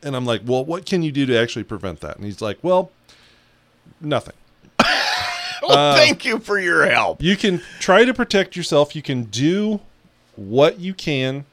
And 0.02 0.16
I'm 0.16 0.24
like, 0.24 0.40
well, 0.46 0.64
what 0.64 0.86
can 0.86 1.02
you 1.02 1.12
do 1.12 1.26
to 1.26 1.36
actually 1.36 1.64
prevent 1.64 2.00
that? 2.00 2.16
And 2.16 2.24
he's 2.24 2.40
like, 2.40 2.58
well, 2.62 2.90
nothing. 4.00 4.34
Well, 5.62 5.76
Uh, 5.76 5.94
thank 5.94 6.24
you 6.24 6.38
for 6.38 6.58
your 6.58 6.86
help. 6.90 7.22
You 7.22 7.36
can 7.36 7.60
try 7.80 8.06
to 8.06 8.14
protect 8.14 8.56
yourself. 8.56 8.96
You 8.96 9.02
can 9.02 9.24
do 9.24 9.80
what 10.34 10.80
you 10.80 10.94
can, 10.94 11.44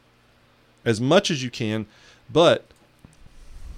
as 0.85 1.01
much 1.01 1.29
as 1.29 1.43
you 1.43 1.49
can, 1.51 1.87
but 2.31 2.63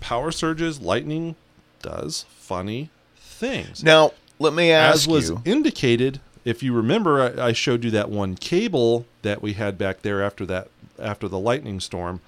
power 0.01 0.31
surges, 0.31 0.79
lightning 0.79 1.35
does 1.81 2.25
funny 2.29 2.91
things. 3.17 3.83
Now, 3.83 4.11
let 4.37 4.53
me 4.53 4.71
ask 4.71 4.95
as 4.99 5.07
was 5.07 5.29
you. 5.31 5.41
indicated, 5.45 6.21
if 6.45 6.61
you 6.61 6.73
remember, 6.73 7.33
I, 7.41 7.47
I 7.47 7.51
showed 7.53 7.83
you 7.83 7.89
that 7.89 8.09
one 8.11 8.35
cable 8.35 9.07
that 9.23 9.41
we 9.41 9.53
had 9.53 9.79
back 9.79 10.03
there 10.03 10.21
after 10.23 10.45
that 10.45 10.67
after 11.01 11.27
the 11.27 11.39
lightning 11.39 11.79
storm 11.79 12.21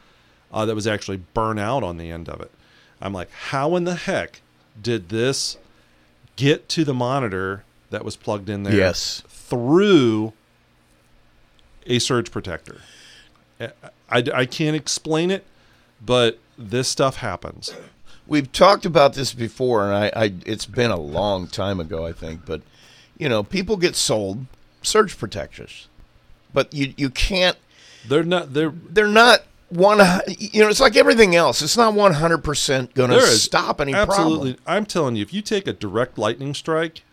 uh, 0.51 0.65
that 0.65 0.75
was 0.75 0.87
actually 0.87 1.17
burnt 1.33 1.59
out 1.59 1.83
on 1.83 1.97
the 1.97 2.11
end 2.11 2.29
of 2.29 2.41
it. 2.41 2.51
I'm 3.01 3.13
like, 3.13 3.31
how 3.31 3.75
in 3.75 3.83
the 3.83 3.95
heck 3.95 4.41
did 4.81 5.09
this 5.09 5.57
get 6.35 6.69
to 6.69 6.83
the 6.83 6.93
monitor 6.93 7.63
that 7.89 8.05
was 8.05 8.15
plugged 8.15 8.49
in 8.49 8.63
there? 8.63 8.75
Yes. 8.75 9.23
through 9.27 10.33
a 11.85 11.99
surge 11.99 12.31
protector. 12.31 12.81
I, 13.59 13.71
I, 14.09 14.23
I 14.33 14.45
can't 14.45 14.75
explain 14.75 15.31
it, 15.31 15.45
but 16.03 16.39
this 16.57 16.87
stuff 16.87 17.17
happens. 17.17 17.73
We've 18.27 18.51
talked 18.51 18.85
about 18.85 19.13
this 19.13 19.33
before, 19.33 19.91
and 19.91 19.93
I, 19.93 20.23
I 20.25 20.33
it's 20.45 20.65
been 20.65 20.91
a 20.91 20.99
long 20.99 21.47
time 21.47 21.79
ago, 21.79 22.05
I 22.05 22.13
think. 22.13 22.45
But 22.45 22.61
you 23.17 23.27
know, 23.27 23.43
people 23.43 23.77
get 23.77 23.95
sold 23.95 24.45
surge 24.81 25.17
protectors, 25.17 25.87
but 26.53 26.73
you 26.73 26.93
you 26.97 27.09
can't. 27.09 27.57
They're 28.07 28.23
not. 28.23 28.53
They're 28.53 28.73
They're 28.89 29.07
not 29.07 29.43
one. 29.69 29.99
You 30.27 30.61
know, 30.63 30.69
it's 30.69 30.79
like 30.79 30.95
everything 30.95 31.35
else. 31.35 31.61
It's 31.61 31.77
not 31.77 31.93
one 31.93 32.13
hundred 32.13 32.39
percent 32.39 32.93
going 32.93 33.09
to 33.11 33.15
There 33.17 33.25
is 33.25 33.43
stop 33.43 33.79
any 33.81 33.93
absolutely. 33.93 34.53
problem. 34.55 34.75
I'm 34.77 34.85
telling 34.85 35.15
you, 35.15 35.21
if 35.21 35.33
you 35.33 35.41
take 35.41 35.67
a 35.67 35.73
direct 35.73 36.17
lightning 36.17 36.53
strike, 36.53 37.03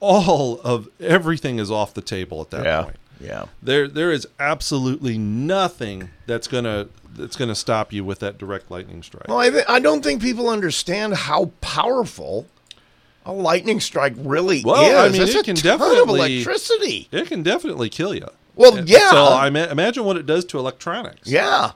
all 0.00 0.60
of 0.60 0.88
everything 1.00 1.58
is 1.58 1.70
off 1.70 1.94
the 1.94 2.02
table 2.02 2.40
at 2.40 2.50
that 2.50 2.64
Yeah, 2.64 2.82
point. 2.82 2.96
yeah. 3.20 3.44
There, 3.62 3.88
there 3.88 4.12
is 4.12 4.26
absolutely 4.38 5.16
nothing 5.18 6.10
that's 6.26 6.46
gonna 6.48 6.88
that's 7.14 7.36
gonna 7.36 7.54
stop 7.54 7.92
you 7.92 8.04
with 8.04 8.18
that 8.20 8.36
direct 8.38 8.70
lightning 8.70 9.02
strike. 9.02 9.26
Well, 9.28 9.38
I, 9.38 9.48
th- 9.50 9.64
I 9.68 9.80
don't 9.80 10.02
think 10.04 10.20
people 10.20 10.50
understand 10.50 11.14
how 11.14 11.46
powerful 11.62 12.46
a 13.24 13.32
lightning 13.32 13.80
strike 13.80 14.12
really 14.18 14.62
Well, 14.64 14.84
is. 14.84 14.94
I 14.94 15.08
mean, 15.08 15.20
That's 15.22 15.34
it 15.34 15.40
a 15.40 15.42
can 15.44 15.56
ton 15.56 15.72
of 15.72 15.80
definitely- 15.80 16.36
electricity. 16.36 17.08
it 17.10 17.26
can 17.26 17.42
definitely 17.42 17.88
kill 17.88 18.14
you. 18.14 18.28
Well, 18.56 18.76
And 18.78 18.88
yeah. 18.88 19.10
So 19.10 19.26
I 19.28 19.48
ma- 19.50 19.64
imagine 19.70 20.04
what 20.04 20.16
it 20.16 20.26
does 20.26 20.44
to 20.46 20.58
electronics. 20.58 21.28
Yeah. 21.30 21.72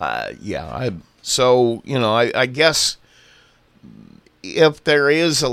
Uh, 0.00 0.32
yeah. 0.40 0.64
I, 0.66 0.92
so 1.22 1.82
you 1.84 1.98
know, 1.98 2.14
I, 2.14 2.32
I 2.34 2.46
guess 2.46 2.96
if 4.42 4.82
there 4.84 5.10
is 5.10 5.42
a 5.42 5.48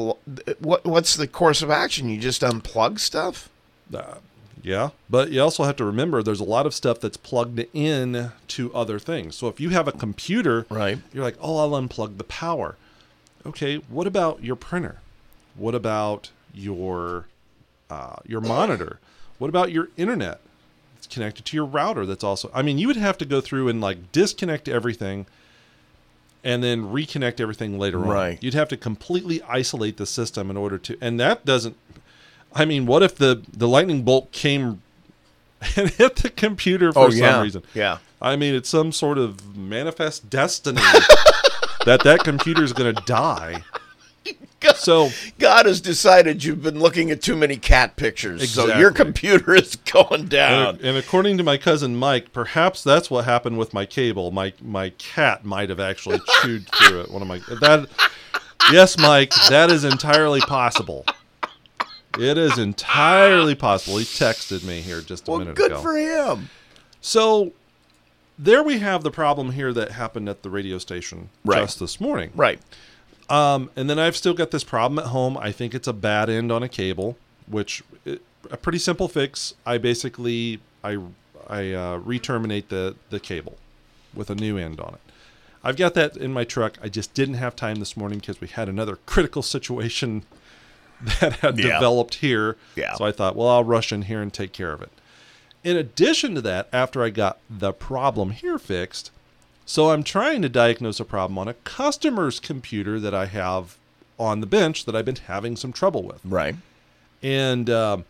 what 0.60 0.86
what's 0.86 1.16
the 1.16 1.27
course 1.27 1.62
of 1.62 1.70
action? 1.70 2.08
You 2.10 2.20
just 2.20 2.42
unplug 2.42 3.00
stuff. 3.00 3.50
Uh, 3.94 4.16
yeah, 4.63 4.89
but 5.10 5.32
you 5.32 5.42
also 5.42 5.63
have 5.63 5.75
to 5.77 5.86
remember 5.86 6.22
there's 6.24 6.39
a 6.39 6.44
lot 6.46 6.66
of 6.66 6.74
stuff 6.74 7.00
that's 7.00 7.18
plugged 7.18 7.60
in 7.74 8.32
to 8.50 8.74
other 8.74 9.00
things. 9.00 9.36
So 9.36 9.48
if 9.48 9.60
you 9.60 9.70
have 9.70 9.88
a 9.88 9.92
computer, 9.92 10.66
Right. 10.70 11.00
you're 11.13 11.24
like, 11.24 11.38
"Oh, 11.42 11.58
I'll 11.60 11.82
unplug 11.82 12.18
the 12.18 12.24
power." 12.24 12.75
Okay, 13.46 13.77
what 13.77 14.08
about 14.08 14.44
your 14.44 14.56
printer? 14.58 15.00
What 15.56 15.74
about 15.75 16.32
your 16.54 17.27
uh, 17.89 18.18
your 18.25 18.42
monitor? 18.42 19.00
What 19.38 19.50
about 19.50 19.72
your 19.72 19.89
internet? 19.98 20.39
It's 20.98 21.08
connected 21.08 21.46
to 21.46 21.58
your 21.58 21.65
router. 21.65 22.06
That's 22.06 22.24
also. 22.24 22.50
I 22.53 22.62
mean, 22.62 22.77
you 22.77 22.88
would 22.88 22.98
have 22.98 23.17
to 23.20 23.25
go 23.25 23.41
through 23.41 23.67
and 23.70 23.79
like 23.79 24.12
disconnect 24.12 24.67
everything, 24.67 25.25
and 26.44 26.63
then 26.63 26.86
reconnect 26.86 27.39
everything 27.39 27.77
later 27.77 28.00
on. 28.00 28.08
Right. 28.08 28.44
You'd 28.44 28.53
have 28.56 28.70
to 28.70 28.77
completely 28.77 29.41
isolate 29.44 29.98
the 29.98 30.06
system 30.06 30.50
in 30.50 30.58
order 30.58 30.77
to, 30.79 30.98
and 31.01 31.20
that 31.20 31.46
doesn't. 31.46 31.77
I 32.53 32.65
mean, 32.65 32.86
what 32.86 33.03
if 33.03 33.15
the 33.15 33.44
the 33.51 33.67
lightning 33.67 34.03
bolt 34.03 34.32
came 34.32 34.82
and 35.75 35.89
hit 35.89 36.17
the 36.17 36.29
computer 36.29 36.91
for 36.91 37.06
oh, 37.06 37.10
some 37.10 37.44
reason? 37.44 37.63
Oh, 37.65 37.70
Yeah. 37.74 37.98
I 38.20 38.36
mean, 38.36 38.56
it's 38.56 38.70
some 38.70 38.91
sort 38.91 39.20
of 39.20 39.56
manifest 39.56 40.27
destiny 40.27 40.82
that 41.86 42.01
that 42.03 42.24
computer 42.24 42.63
is 42.63 42.74
going 42.74 42.96
to 42.96 43.01
die. 43.03 43.63
So 44.76 45.10
God 45.38 45.66
has 45.66 45.82
decided 45.82 46.44
you've 46.44 46.64
been 46.64 46.80
looking 46.80 47.12
at 47.12 47.22
too 47.22 47.36
many 47.36 47.58
cat 47.58 47.96
pictures, 47.96 48.50
so 48.50 48.78
your 48.78 48.92
computer 48.92 49.54
is 49.56 49.76
going 49.76 50.26
down. 50.28 50.76
And, 50.76 50.82
and 50.82 50.98
according 50.98 51.38
to 51.38 51.44
my 51.44 51.58
cousin 51.58 51.96
Mike, 51.96 52.32
perhaps 52.34 52.84
that's 52.84 53.10
what 53.12 53.26
happened 53.26 53.58
with 53.58 53.74
my 53.74 53.86
cable. 53.86 54.32
My 54.32 54.54
my 54.62 54.90
cat 54.92 55.46
might 55.46 55.70
have 55.70 55.80
actually 55.80 56.20
chewed 56.42 56.68
through 56.70 57.02
it. 57.02 57.12
One 57.12 57.22
of 57.22 57.28
my 57.28 57.40
that. 57.40 57.88
Yes, 58.72 58.98
Mike, 58.98 59.34
that 59.50 59.70
is 59.72 59.84
entirely 59.86 60.42
possible. 60.42 61.06
It 62.20 62.38
is 62.38 62.58
entirely 62.58 63.56
possible. 63.56 63.98
He 63.98 64.06
texted 64.06 64.64
me 64.64 64.82
here 64.82 65.02
just 65.02 65.28
a 65.28 65.32
well, 65.32 65.40
minute 65.40 65.56
good 65.56 65.72
ago. 65.72 65.76
Good 65.76 65.84
for 65.84 65.96
him. 65.98 66.50
so 67.00 67.54
there 68.40 68.62
we 68.64 68.80
have 68.80 69.04
the 69.04 69.12
problem 69.12 69.52
here 69.52 69.72
that 69.74 69.92
happened 69.92 70.28
at 70.30 70.44
the 70.44 70.50
radio 70.50 70.78
station 70.78 71.30
Right. 71.46 71.62
just 71.62 71.80
this 71.80 72.00
morning. 72.02 72.32
Right. 72.36 72.60
Um, 73.30 73.70
and 73.76 73.90
then 73.90 74.00
I've 74.00 74.16
still 74.16 74.34
got 74.34 74.52
this 74.52 74.64
problem 74.64 75.00
at 75.00 75.08
home. 75.08 75.38
I 75.38 75.52
think 75.52 75.74
it's 75.76 75.88
a 75.88 75.94
bad 75.94 76.30
end 76.30 76.52
on 76.52 76.64
a 76.64 76.70
cable, 76.70 77.18
which 77.48 77.84
it, 78.06 78.22
a 78.50 78.58
pretty 78.58 78.80
simple 78.80 79.08
fix. 79.08 79.54
I 79.66 79.78
basically 79.78 80.60
I 80.84 80.98
I 81.50 81.72
uh, 81.74 81.98
re-terminate 81.98 82.70
the 82.70 82.96
the 83.10 83.20
cable 83.20 83.58
with 84.14 84.30
a 84.30 84.36
new 84.36 84.58
end 84.58 84.80
on 84.80 84.94
it. 84.94 85.02
I've 85.64 85.76
got 85.76 85.94
that 85.96 86.16
in 86.16 86.32
my 86.32 86.46
truck. 86.46 86.78
I 86.82 86.88
just 86.88 87.14
didn't 87.14 87.36
have 87.36 87.56
time 87.56 87.78
this 87.80 87.98
morning 87.98 88.20
because 88.20 88.40
we 88.40 88.48
had 88.48 88.70
another 88.70 88.98
critical 89.06 89.42
situation 89.56 90.24
that 91.20 91.34
had 91.40 91.58
Yeah. 91.60 91.74
developed 91.74 92.16
here. 92.16 92.56
Yeah. 92.76 92.94
So 92.96 93.04
I 93.06 93.12
thought, 93.12 93.36
well, 93.36 93.50
I'll 93.50 93.64
rush 93.64 93.92
in 93.92 94.04
here 94.04 94.22
and 94.22 94.34
take 94.34 94.54
care 94.54 94.72
of 94.72 94.82
it. 94.82 94.92
In 95.64 95.76
addition 95.76 96.34
to 96.36 96.42
that, 96.42 96.70
after 96.72 97.04
I 97.04 97.10
got 97.10 97.40
the 97.50 97.74
problem 97.74 98.30
here 98.32 98.58
fixed, 98.58 99.12
so 99.68 99.92
I'm 99.92 100.02
trying 100.02 100.42
to 100.44 100.50
diagnose 100.50 100.98
a 101.02 101.06
problem 101.06 101.38
on 101.38 101.50
a 101.50 101.54
customer's 101.54 102.40
computer 102.40 103.02
that 103.02 103.14
I 103.14 103.26
have 103.26 103.78
on 104.18 104.40
the 104.40 104.48
bench 104.48 104.86
that 104.86 104.96
I've 104.96 105.04
been 105.04 105.18
having 105.18 105.58
some 105.58 105.74
trouble 105.74 106.04
with. 106.04 106.22
Right. 106.24 106.56
And 107.22 107.70
um, 107.70 108.06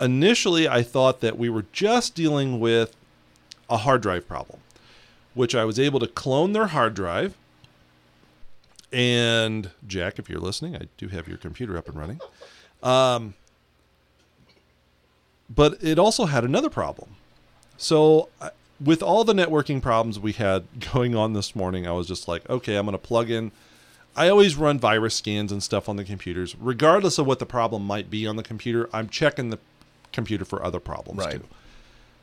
initially, 0.00 0.68
I 0.68 0.84
thought 0.84 1.20
that 1.20 1.36
we 1.36 1.50
were 1.50 1.64
just 1.72 2.14
dealing 2.14 2.60
with 2.60 2.94
a 3.68 3.78
hard 3.78 4.00
drive 4.00 4.28
problem, 4.28 4.60
which 5.34 5.56
I 5.56 5.64
was 5.64 5.80
able 5.80 5.98
to 5.98 6.06
clone 6.06 6.52
their 6.52 6.68
hard 6.68 6.94
drive. 6.94 7.36
And 8.92 9.70
Jack, 9.84 10.20
if 10.20 10.30
you're 10.30 10.38
listening, 10.38 10.76
I 10.76 10.82
do 10.98 11.08
have 11.08 11.26
your 11.26 11.36
computer 11.36 11.76
up 11.76 11.88
and 11.88 11.98
running. 11.98 12.20
Um, 12.80 13.34
but 15.50 15.82
it 15.82 15.98
also 15.98 16.26
had 16.26 16.44
another 16.44 16.70
problem. 16.70 17.16
So, 17.76 18.28
I- 18.40 18.50
with 18.82 19.02
all 19.02 19.24
the 19.24 19.32
networking 19.32 19.80
problems 19.82 20.18
we 20.18 20.32
had 20.32 20.64
going 20.92 21.14
on 21.14 21.32
this 21.32 21.54
morning, 21.54 21.86
I 21.86 21.92
was 21.92 22.06
just 22.08 22.28
like, 22.28 22.48
okay, 22.50 22.76
I'm 22.76 22.86
going 22.86 22.92
to 22.92 22.98
plug 22.98 23.30
in. 23.30 23.52
I 24.14 24.28
always 24.28 24.56
run 24.56 24.78
virus 24.78 25.14
scans 25.14 25.52
and 25.52 25.62
stuff 25.62 25.88
on 25.88 25.96
the 25.96 26.04
computers, 26.04 26.54
regardless 26.58 27.18
of 27.18 27.26
what 27.26 27.38
the 27.38 27.46
problem 27.46 27.86
might 27.86 28.10
be 28.10 28.26
on 28.26 28.36
the 28.36 28.42
computer. 28.42 28.90
I'm 28.92 29.08
checking 29.08 29.48
the 29.50 29.58
computer 30.12 30.44
for 30.44 30.62
other 30.62 30.80
problems 30.80 31.20
Right. 31.20 31.40
too. 31.40 31.44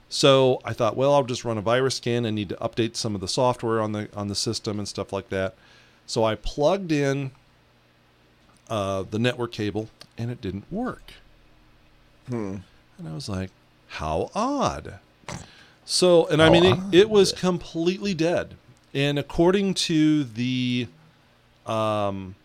So 0.08 0.60
I 0.66 0.74
thought, 0.74 0.96
well, 0.96 1.14
I'll 1.14 1.24
just 1.24 1.46
run 1.46 1.58
a 1.58 1.62
virus 1.62 1.96
scan. 1.96 2.26
I 2.26 2.30
need 2.32 2.50
to 2.50 2.56
update 2.56 2.96
some 2.96 3.16
of 3.16 3.22
the 3.22 3.28
software 3.28 3.80
on 3.80 3.92
the 3.92 4.08
on 4.16 4.28
the 4.28 4.36
system 4.36 4.78
and 4.80 4.88
stuff 4.88 5.12
like 5.14 5.30
that. 5.30 5.56
So 6.08 6.24
I 6.24 6.34
plugged 6.36 6.92
in 6.92 7.32
uh, 8.70 9.04
the 9.10 9.20
network 9.20 9.52
cable, 9.52 9.90
and 10.18 10.30
it 10.32 10.42
didn't 10.42 10.72
work. 10.72 11.14
Hmm. 12.28 12.58
And 12.98 13.08
I 13.08 13.14
was 13.14 13.30
like, 13.30 13.50
how 13.88 14.30
odd. 14.36 14.96
So, 15.92 16.28
and 16.28 16.40
I 16.40 16.52
mean, 16.52 16.66
it, 16.66 16.80
it 16.92 17.10
was 17.10 17.32
completely 17.32 18.14
dead. 18.14 18.54
And 18.94 19.18
according 19.18 19.74
to 19.74 20.24
the, 20.24 20.88
um, 21.66 22.36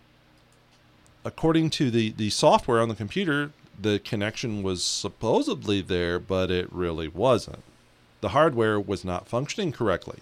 according 1.27 1.69
to 1.71 1.91
the 1.91 2.13
the 2.13 2.31
software 2.31 2.81
on 2.81 2.89
the 2.89 2.95
computer, 2.95 3.51
the 3.79 3.99
connection 3.99 4.63
was 4.63 4.83
supposedly 4.83 5.83
there, 5.83 6.19
but 6.19 6.51
it 6.51 6.73
really 6.73 7.07
wasn't. 7.07 7.63
The 8.23 8.31
hardware 8.31 8.81
was 8.81 9.05
not 9.05 9.29
functioning 9.29 9.73
correctly. 9.73 10.21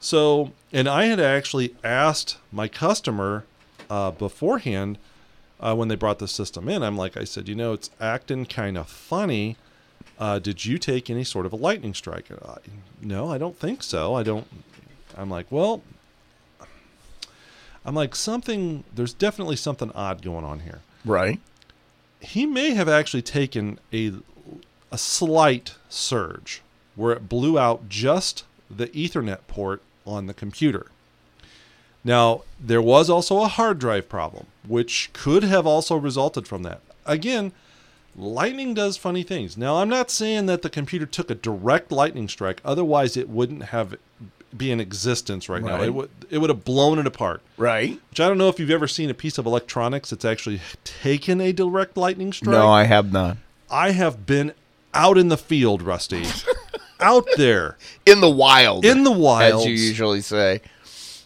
So, 0.00 0.50
and 0.72 0.88
I 0.88 1.04
had 1.04 1.20
actually 1.20 1.76
asked 1.84 2.38
my 2.50 2.66
customer 2.66 3.44
uh, 3.88 4.10
beforehand 4.10 4.98
uh, 5.60 5.76
when 5.76 5.86
they 5.86 5.94
brought 5.94 6.18
the 6.18 6.26
system 6.26 6.68
in. 6.68 6.82
I'm 6.82 6.96
like, 6.96 7.16
I 7.16 7.22
said, 7.22 7.48
you 7.48 7.54
know, 7.54 7.72
it's 7.72 7.90
acting 8.00 8.46
kind 8.46 8.76
of 8.76 8.88
funny. 8.88 9.56
Uh, 10.18 10.38
did 10.38 10.64
you 10.64 10.78
take 10.78 11.10
any 11.10 11.24
sort 11.24 11.46
of 11.46 11.52
a 11.52 11.56
lightning 11.56 11.94
strike? 11.94 12.30
I, 12.30 12.58
no, 13.00 13.30
I 13.30 13.38
don't 13.38 13.58
think 13.58 13.82
so. 13.82 14.14
I 14.14 14.22
don't. 14.22 14.46
I'm 15.16 15.28
like, 15.30 15.50
well, 15.50 15.82
I'm 17.84 17.94
like 17.94 18.14
something. 18.14 18.84
There's 18.94 19.12
definitely 19.12 19.56
something 19.56 19.90
odd 19.92 20.22
going 20.22 20.44
on 20.44 20.60
here. 20.60 20.80
Right. 21.04 21.40
He 22.20 22.46
may 22.46 22.70
have 22.70 22.88
actually 22.88 23.22
taken 23.22 23.78
a 23.92 24.12
a 24.90 24.98
slight 24.98 25.74
surge 25.88 26.62
where 26.94 27.12
it 27.12 27.28
blew 27.28 27.58
out 27.58 27.88
just 27.88 28.44
the 28.70 28.88
Ethernet 28.88 29.38
port 29.48 29.82
on 30.06 30.26
the 30.26 30.34
computer. 30.34 30.86
Now, 32.04 32.42
there 32.60 32.82
was 32.82 33.08
also 33.08 33.40
a 33.40 33.48
hard 33.48 33.78
drive 33.78 34.08
problem, 34.08 34.46
which 34.66 35.10
could 35.12 35.44
have 35.44 35.66
also 35.66 35.96
resulted 35.96 36.46
from 36.46 36.62
that. 36.64 36.80
Again, 37.06 37.52
lightning 38.16 38.74
does 38.74 38.96
funny 38.96 39.22
things. 39.22 39.56
Now, 39.56 39.76
I'm 39.76 39.88
not 39.88 40.10
saying 40.10 40.46
that 40.46 40.62
the 40.62 40.70
computer 40.70 41.06
took 41.06 41.30
a 41.30 41.34
direct 41.34 41.92
lightning 41.92 42.28
strike, 42.28 42.60
otherwise, 42.64 43.16
it 43.16 43.28
wouldn't 43.28 43.64
have 43.64 43.96
be 44.56 44.70
in 44.70 44.80
existence 44.80 45.48
right, 45.48 45.62
now. 45.62 45.82
It 45.82 45.94
would 45.94 46.10
it 46.30 46.38
would 46.38 46.50
have 46.50 46.64
blown 46.64 46.98
it 46.98 47.06
apart. 47.06 47.40
Right. 47.56 47.98
Which 48.10 48.20
I 48.20 48.28
don't 48.28 48.38
know 48.38 48.48
if 48.48 48.58
you've 48.60 48.70
ever 48.70 48.86
seen 48.86 49.08
a 49.10 49.14
piece 49.14 49.38
of 49.38 49.46
electronics 49.46 50.10
that's 50.10 50.24
actually 50.24 50.60
taken 50.84 51.40
a 51.40 51.52
direct 51.52 51.96
lightning 51.96 52.32
strike. 52.32 52.52
No, 52.52 52.68
I 52.68 52.84
have 52.84 53.12
not. 53.12 53.38
I 53.70 53.92
have 53.92 54.26
been 54.26 54.52
out 54.92 55.16
in 55.16 55.28
the 55.28 55.38
field, 55.38 55.80
Rusty. 55.80 56.24
out 57.00 57.26
there 57.36 57.76
In 58.06 58.20
the 58.20 58.30
wild. 58.30 58.84
in 58.84 59.04
the 59.04 59.10
wild, 59.10 59.62
as 59.62 59.66
you 59.66 59.72
usually 59.72 60.20
say. 60.20 60.60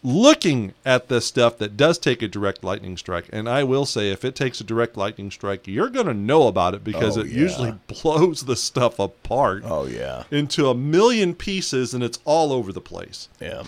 Looking 0.06 0.72
at 0.84 1.08
the 1.08 1.20
stuff 1.20 1.58
that 1.58 1.76
does 1.76 1.98
take 1.98 2.22
a 2.22 2.28
direct 2.28 2.62
lightning 2.62 2.96
strike. 2.96 3.24
And 3.32 3.48
I 3.48 3.64
will 3.64 3.84
say, 3.84 4.12
if 4.12 4.24
it 4.24 4.36
takes 4.36 4.60
a 4.60 4.64
direct 4.64 4.96
lightning 4.96 5.32
strike, 5.32 5.66
you're 5.66 5.88
going 5.90 6.06
to 6.06 6.14
know 6.14 6.46
about 6.46 6.74
it 6.74 6.84
because 6.84 7.18
Oh, 7.18 7.22
it 7.22 7.26
yeah. 7.26 7.40
usually 7.40 7.74
blows 7.88 8.44
the 8.44 8.54
stuff 8.54 9.00
apart 9.00 9.64
Oh 9.66 9.86
yeah. 9.86 10.22
into 10.30 10.68
a 10.68 10.74
million 10.76 11.34
pieces, 11.34 11.92
and 11.92 12.04
it's 12.04 12.20
all 12.24 12.52
over 12.52 12.72
the 12.72 12.80
place. 12.80 13.28
Yeah. 13.40 13.64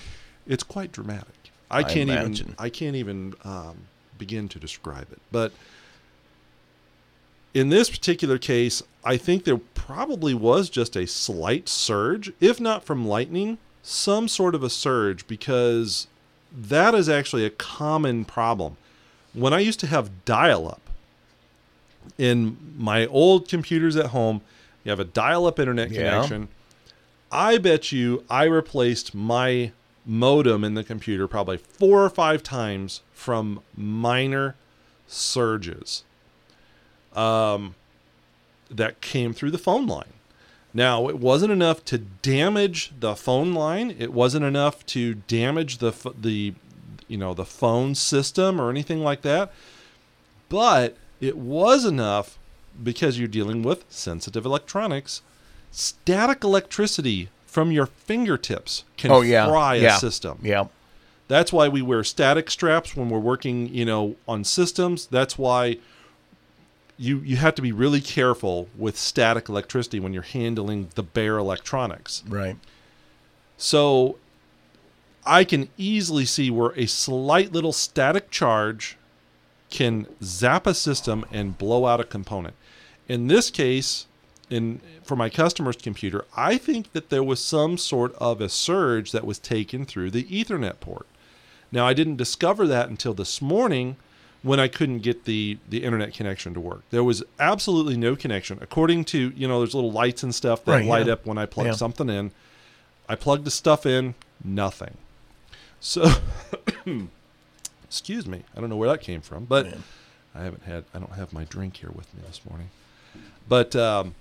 It's 0.47 0.63
quite 0.63 0.93
dramatic. 0.93 1.35
I 1.71 1.79
I 1.79 1.83
can't 1.83 2.09
even 2.09 2.19
imagine. 2.23 2.55
I 2.57 2.69
can't 2.71 2.95
even 2.95 3.35
um, 3.43 3.77
begin 4.17 4.49
to 4.51 4.61
describe 4.61 5.11
it. 5.11 5.19
But 5.33 5.51
in 7.53 7.69
this 7.71 7.91
particular 7.91 8.39
case, 8.39 8.81
I 9.05 9.17
think 9.17 9.43
there 9.43 9.59
probably 9.59 10.35
was 10.35 10.71
just 10.71 10.95
a 10.95 11.07
slight 11.07 11.69
surge, 11.69 12.33
if 12.41 12.61
not 12.61 12.85
from 12.85 13.09
lightning, 13.09 13.59
some 13.83 14.29
sort 14.29 14.55
of 14.55 14.63
a 14.63 14.71
surge 14.71 15.27
because 15.27 16.07
that 16.53 16.95
is 16.95 17.09
actually 17.09 17.45
a 17.45 17.51
common 17.51 18.25
problem. 18.25 18.77
When 19.35 19.53
I 19.53 19.61
used 19.61 19.81
to 19.81 19.87
have 19.87 20.25
dial-up 20.25 20.81
in 22.17 22.57
my 22.77 23.07
old 23.07 23.49
computers 23.49 23.97
at 23.97 24.07
home, 24.07 24.41
you 24.85 24.91
have 24.91 25.01
a 25.01 25.05
dial-up 25.05 25.59
internet 25.59 25.91
Yeah. 25.91 25.99
connection. 25.99 26.49
I 27.31 27.59
bet 27.59 27.93
you 27.93 28.25
I 28.31 28.45
replaced 28.45 29.15
my 29.15 29.73
modem 30.07 30.65
in 30.65 30.73
the 30.75 30.83
computer 30.83 31.29
probably 31.29 31.59
four 31.59 32.03
or 32.03 32.09
five 32.09 32.43
times 32.43 33.03
from 33.13 33.61
minor 33.77 34.55
surges 35.07 36.05
um, 37.15 37.75
that 38.71 39.01
came 39.03 39.35
through 39.35 39.51
the 39.51 39.59
phone 39.59 39.87
line. 39.87 40.13
Now, 40.79 41.09
it 41.09 41.19
wasn't 41.19 41.51
enough 41.51 41.85
to 41.87 41.99
damage 41.99 42.93
the 43.01 43.17
phone 43.17 43.53
line. 43.53 43.97
It 43.99 44.13
wasn't 44.13 44.45
enough 44.45 44.87
to 44.87 45.15
damage 45.15 45.79
the 45.79 45.93
the 46.17 46.55
you 47.09 47.17
know 47.17 47.35
the 47.35 47.45
phone 47.45 47.97
system 47.97 48.61
or 48.61 48.71
anything 48.71 49.01
like 49.03 49.23
that. 49.23 49.53
But 50.49 50.97
it 51.21 51.37
was 51.37 51.85
enough 51.85 52.39
because 52.81 53.19
you're 53.19 53.27
dealing 53.27 53.65
with 53.65 53.87
sensitive 53.89 54.47
electronics. 54.47 55.21
Static 55.73 56.45
electricity 56.45 57.29
from 57.45 57.73
your 57.73 57.87
fingertips 57.87 58.85
can 58.97 59.11
Oh 59.11 59.23
yeah. 59.23 59.49
fry 59.49 59.75
yeah. 59.75 59.97
a 59.97 59.99
system. 59.99 60.39
Yeah. 60.45 60.67
That's 61.27 61.53
why 61.53 61.67
we 61.67 61.83
wear 61.83 62.05
static 62.05 62.53
straps 62.53 62.95
when 62.97 63.09
we're 63.11 63.19
working, 63.19 63.69
you 63.75 63.85
know, 63.85 64.15
on 64.29 64.45
systems. 64.45 65.07
That's 65.07 65.37
why 65.37 65.79
you 66.99 67.21
you 67.21 67.37
have 67.37 67.55
to 67.55 67.63
be 67.63 67.73
really 67.73 68.01
careful 68.01 68.69
with 68.77 68.99
static 68.99 69.49
electricity 69.49 70.01
when 70.01 70.13
you're 70.13 70.23
handling 70.23 70.89
the 70.97 71.03
bare 71.03 71.39
electronics. 71.39 72.25
Right. 72.29 72.57
So 73.57 74.17
I 75.25 75.45
can 75.45 75.69
easily 75.77 76.25
see 76.25 76.51
where 76.51 76.73
a 76.77 76.87
slight 76.87 77.53
little 77.53 77.73
static 77.73 78.31
charge 78.31 78.97
can 79.71 80.07
zap 80.23 80.67
a 80.67 80.75
system 80.75 81.25
and 81.31 81.57
blow 81.57 81.87
out 81.87 82.01
a 82.01 82.05
component. 82.05 82.55
In 83.09 83.29
this 83.29 83.51
case, 83.51 84.07
in 84.51 84.81
for 85.05 85.17
my 85.17 85.29
customer's 85.29 85.77
computer, 85.77 86.25
I 86.37 86.59
think 86.59 86.93
that 86.93 87.11
there 87.11 87.23
was 87.23 87.41
some 87.41 87.79
sort 87.79 88.15
of 88.17 88.41
a 88.41 88.49
surge 88.49 89.13
that 89.13 89.27
was 89.27 89.39
taken 89.39 89.85
through 89.85 90.11
the 90.11 90.25
Ethernet 90.25 90.81
port. 90.81 91.07
Now 91.71 91.87
I 91.87 91.95
didn't 91.95 92.17
discover 92.17 92.67
that 92.67 92.89
until 92.89 93.15
this 93.15 93.41
morning 93.41 93.97
when 94.49 94.59
I 94.61 94.69
couldn't 94.69 95.01
get 95.01 95.25
the 95.25 95.59
the 95.69 95.85
internet 95.85 96.15
connection 96.15 96.55
to 96.55 96.61
work. 96.61 96.83
There 96.91 97.05
was 97.05 97.23
absolutely 97.39 97.97
no 97.97 98.17
connection. 98.17 98.59
According 98.61 99.05
to, 99.07 99.33
you 99.37 99.47
know, 99.47 99.59
there's 99.61 99.75
little 99.75 99.93
lights 99.93 100.23
and 100.23 100.35
stuff 100.35 100.65
that 100.65 100.73
Right, 100.73 100.85
light 100.87 101.07
yeah. 101.07 101.13
up 101.15 101.27
when 101.27 101.39
I 101.39 101.47
plug 101.47 101.67
Yeah. 101.67 101.73
something 101.75 102.09
in. 102.09 102.33
I 103.09 103.15
plugged 103.15 103.45
the 103.45 103.51
stuff 103.51 103.87
in, 103.87 104.15
nothing. 104.45 104.95
So 105.81 106.11
excuse 107.85 108.27
me. 108.27 108.43
I 108.57 108.61
don't 108.61 108.71
know 108.71 108.77
where 108.77 108.89
that 108.89 109.01
came 109.01 109.21
from, 109.21 109.45
but 109.45 109.67
I 110.35 110.43
haven't 110.45 110.63
had 110.65 110.85
I 110.95 110.99
don't 110.99 111.13
have 111.13 111.33
my 111.33 111.45
drink 111.45 111.77
here 111.79 111.91
with 111.95 112.13
me 112.15 112.21
this 112.27 112.41
morning. 112.49 112.71
But 113.49 113.75
um, 113.77 114.15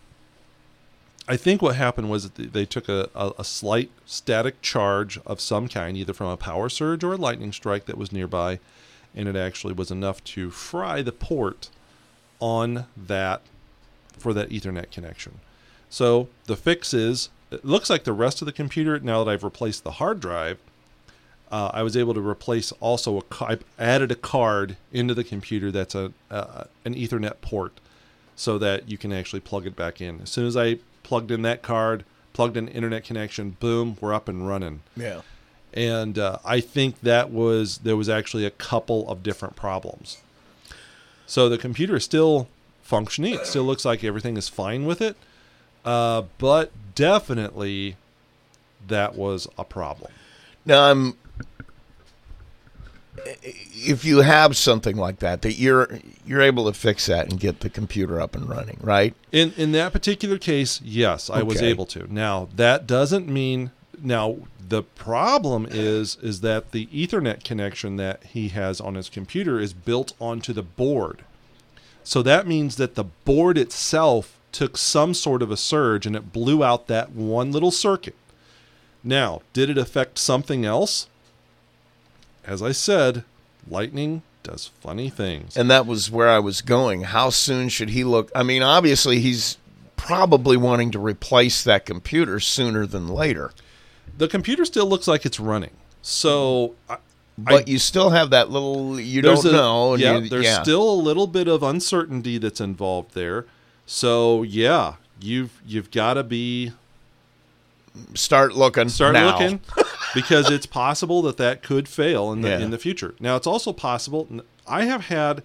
I 1.28 1.36
think 1.38 1.62
what 1.62 1.76
happened 1.76 2.10
was 2.10 2.24
that 2.24 2.36
they- 2.36 2.46
they 2.46 2.66
took 2.66 2.88
a, 2.88 3.10
a, 3.14 3.32
a 3.40 3.44
slight 3.44 3.92
static 4.06 4.62
charge 4.62 5.20
of 5.26 5.42
some 5.42 5.68
kind, 5.68 5.98
either 5.98 6.14
from 6.14 6.28
a 6.28 6.38
power 6.38 6.70
surge 6.70 7.04
or 7.04 7.14
a 7.14 7.18
lightning 7.18 7.52
strike 7.52 7.86
that 7.86 7.98
was 7.98 8.12
nearby, 8.14 8.60
and 9.16 9.28
it 9.28 9.36
actually 9.36 9.74
was 9.74 9.92
enough 9.92 10.24
to 10.24 10.52
fry 10.52 11.02
the 11.02 11.12
port 11.12 11.70
on 12.40 12.86
that 12.96 13.42
for 14.18 14.34
that 14.34 14.50
Ethernet 14.50 14.92
connection. 14.92 15.40
So 15.90 16.28
the 16.46 16.56
fix 16.56 16.94
is 16.94 17.30
it 17.50 17.64
looks 17.64 17.90
like 17.90 18.04
the 18.04 18.14
rest 18.14 18.42
of 18.42 18.46
the 18.46 18.52
computer, 18.52 19.00
now 19.00 19.24
that 19.24 19.32
I've 19.32 19.44
replaced 19.44 19.84
the 19.84 19.92
hard 19.92 20.20
drive, 20.20 20.60
uh, 21.50 21.72
I 21.74 21.82
was 21.84 21.96
able 21.96 22.14
to 22.14 22.20
replace 22.20 22.74
also 22.74 23.20
a 23.20 23.44
I 23.44 23.58
added 23.80 24.12
a 24.12 24.16
card 24.16 24.76
into 24.92 25.14
the 25.14 25.24
computer 25.24 25.72
that's 25.72 25.96
a 25.96 26.12
uh, 26.30 26.66
an 26.84 26.94
Ethernet 26.94 27.40
port, 27.42 27.80
so 28.36 28.58
that 28.58 28.90
you 28.90 28.98
can 28.98 29.14
actually 29.14 29.40
plug 29.40 29.66
it 29.66 29.76
back 29.76 30.02
in. 30.02 30.22
As 30.22 30.30
soon 30.30 30.46
as 30.46 30.58
I 30.58 30.80
plugged 31.04 31.32
in 31.32 31.44
that 31.44 31.62
card, 31.62 32.04
plugged 32.34 32.58
in 32.58 32.68
internet 32.68 33.06
connection, 33.06 33.52
boom, 33.62 33.98
we're 34.02 34.14
up 34.14 34.28
and 34.28 34.46
running. 34.46 34.82
Yeah. 34.98 35.22
And 35.74 36.18
uh, 36.18 36.40
I 36.44 36.60
think 36.60 37.02
that 37.02 37.30
was 37.30 37.80
there 37.80 37.96
was 37.96 38.10
actually 38.10 38.46
a 38.46 38.52
couple 38.52 39.08
of 39.10 39.22
different 39.22 39.56
problems. 39.56 40.18
So 41.28 41.50
the 41.50 41.58
computer 41.58 41.98
is 41.98 42.04
still 42.04 42.48
functioning. 42.82 43.34
It 43.34 43.46
still 43.46 43.64
looks 43.64 43.84
like 43.86 44.04
everything 44.04 44.38
is 44.38 44.48
fine 44.48 44.86
with 44.86 45.02
it, 45.02 45.18
uh, 45.86 46.24
but 46.38 46.72
definitely 46.96 47.98
that 48.88 49.16
was 49.16 49.48
a 49.58 49.64
problem. 49.64 50.12
Now, 50.66 50.90
I'm. 50.90 51.18
If 53.26 54.06
you 54.06 54.20
have 54.20 54.56
something 54.56 54.96
like 54.96 55.20
that, 55.20 55.42
that 55.42 55.54
you're 55.54 56.00
you're 56.26 56.42
able 56.42 56.66
to 56.72 56.74
fix 56.74 57.08
that 57.08 57.30
and 57.30 57.40
get 57.40 57.60
the 57.60 57.70
computer 57.70 58.22
up 58.22 58.36
and 58.36 58.48
running, 58.48 58.78
right? 58.82 59.14
In 59.32 59.54
in 59.58 59.72
that 59.74 59.92
particular 59.92 60.38
case, 60.38 60.80
yes, 60.82 61.30
I 61.30 61.42
was 61.42 61.62
able 61.62 61.86
to. 61.88 62.12
Now 62.14 62.48
that 62.56 62.86
doesn't 62.88 63.28
mean 63.28 63.72
now 64.02 64.38
the 64.60 64.84
problem 64.84 65.68
is 65.70 66.18
is 66.22 66.42
that 66.42 66.72
the 66.72 66.88
Ethernet 66.88 67.44
connection 67.44 67.96
that 67.98 68.24
he 68.24 68.50
has 68.50 68.82
on 68.82 68.96
his 68.96 69.10
computer 69.10 69.60
is 69.60 69.74
built 69.74 70.14
onto 70.20 70.54
the 70.54 70.64
board. 70.64 71.24
So 72.04 72.22
that 72.24 72.48
means 72.48 72.78
that 72.78 72.96
the 72.96 73.04
board 73.04 73.58
itself 73.58 74.38
took 74.52 74.78
some 74.78 75.14
sort 75.14 75.42
of 75.42 75.52
a 75.52 75.58
surge 75.58 76.06
and 76.06 76.16
it 76.16 76.32
blew 76.32 76.64
out 76.64 76.88
that 76.88 77.12
one 77.12 77.52
little 77.52 77.72
circuit. 77.72 78.16
Now, 79.04 79.42
did 79.54 79.70
it 79.70 79.78
affect 79.78 80.18
something 80.18 80.66
else? 80.66 81.08
As 82.46 82.62
I 82.62 82.72
said, 82.72 83.24
lightning 83.70 84.22
does 84.44 84.68
funny 84.82 85.10
things. 85.10 85.58
And 85.58 85.70
that 85.70 85.86
was 85.86 86.10
where 86.10 86.30
I 86.30 86.40
was 86.40 86.62
going. 86.62 87.04
How 87.04 87.30
soon 87.30 87.70
should 87.70 87.90
he 87.90 88.04
look? 88.04 88.32
I 88.34 88.44
mean, 88.44 88.64
obviously, 88.64 89.20
he's 89.20 89.58
probably 89.98 90.56
wanting 90.56 90.92
to 90.92 91.00
replace 91.00 91.64
that 91.64 91.86
computer 91.86 92.40
sooner 92.40 92.86
than 92.86 93.10
later. 93.10 93.52
The 94.18 94.28
computer 94.28 94.66
still 94.66 94.86
looks 94.88 95.08
like 95.08 95.26
it's 95.26 95.40
running. 95.40 95.72
So 96.02 96.76
I, 96.90 96.98
But 97.38 97.68
you 97.68 97.78
still 97.80 98.10
have 98.12 98.30
that 98.32 98.50
little 98.50 99.00
you 99.00 99.22
don't 99.22 99.44
a- 99.46 99.52
know. 99.52 99.96
Yeah, 99.96 100.18
you- 100.20 100.30
there's 100.30 100.46
yeah. 100.46 100.62
still 100.62 100.90
a 100.90 100.96
little 100.96 101.28
bit 101.28 101.48
of 101.48 101.62
uncertainty 101.64 102.38
that's 102.38 102.60
involved 102.62 103.14
there. 103.14 103.46
So 103.86 104.44
yeah, 104.44 104.96
you've 105.22 105.62
you've 105.66 105.92
got 105.92 106.16
to 106.16 106.24
be 106.24 106.72
start 108.14 108.54
looking. 108.56 108.90
start 108.90 109.14
now. 109.14 109.32
looking 109.32 109.60
because 110.14 110.50
it's 110.52 110.66
possible 110.66 111.22
that 111.24 111.38
that 111.38 111.64
could 111.64 111.88
fail 111.88 112.32
in 112.32 112.42
the 112.42 112.50
Yeah. 112.50 112.60
in 112.60 112.72
the 112.72 112.78
future. 112.78 113.16
Now 113.20 113.36
it's 113.36 113.48
also 113.48 113.74
possible. 113.74 114.28
I 114.68 114.86
have 114.86 115.06
had 115.06 115.44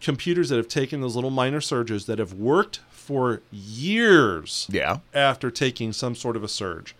computers 0.00 0.48
that 0.48 0.56
have 0.56 0.68
taken 0.68 1.00
those 1.00 1.14
little 1.14 1.30
minor 1.30 1.60
surges 1.60 2.06
that 2.06 2.18
have 2.18 2.32
worked 2.32 2.80
for 2.90 3.42
years 3.50 4.66
Yeah. 4.70 4.98
after 5.12 5.50
taking 5.50 5.92
some 5.92 6.14
sort 6.14 6.36
of 6.36 6.42
a 6.44 6.48
surge. 6.48 6.94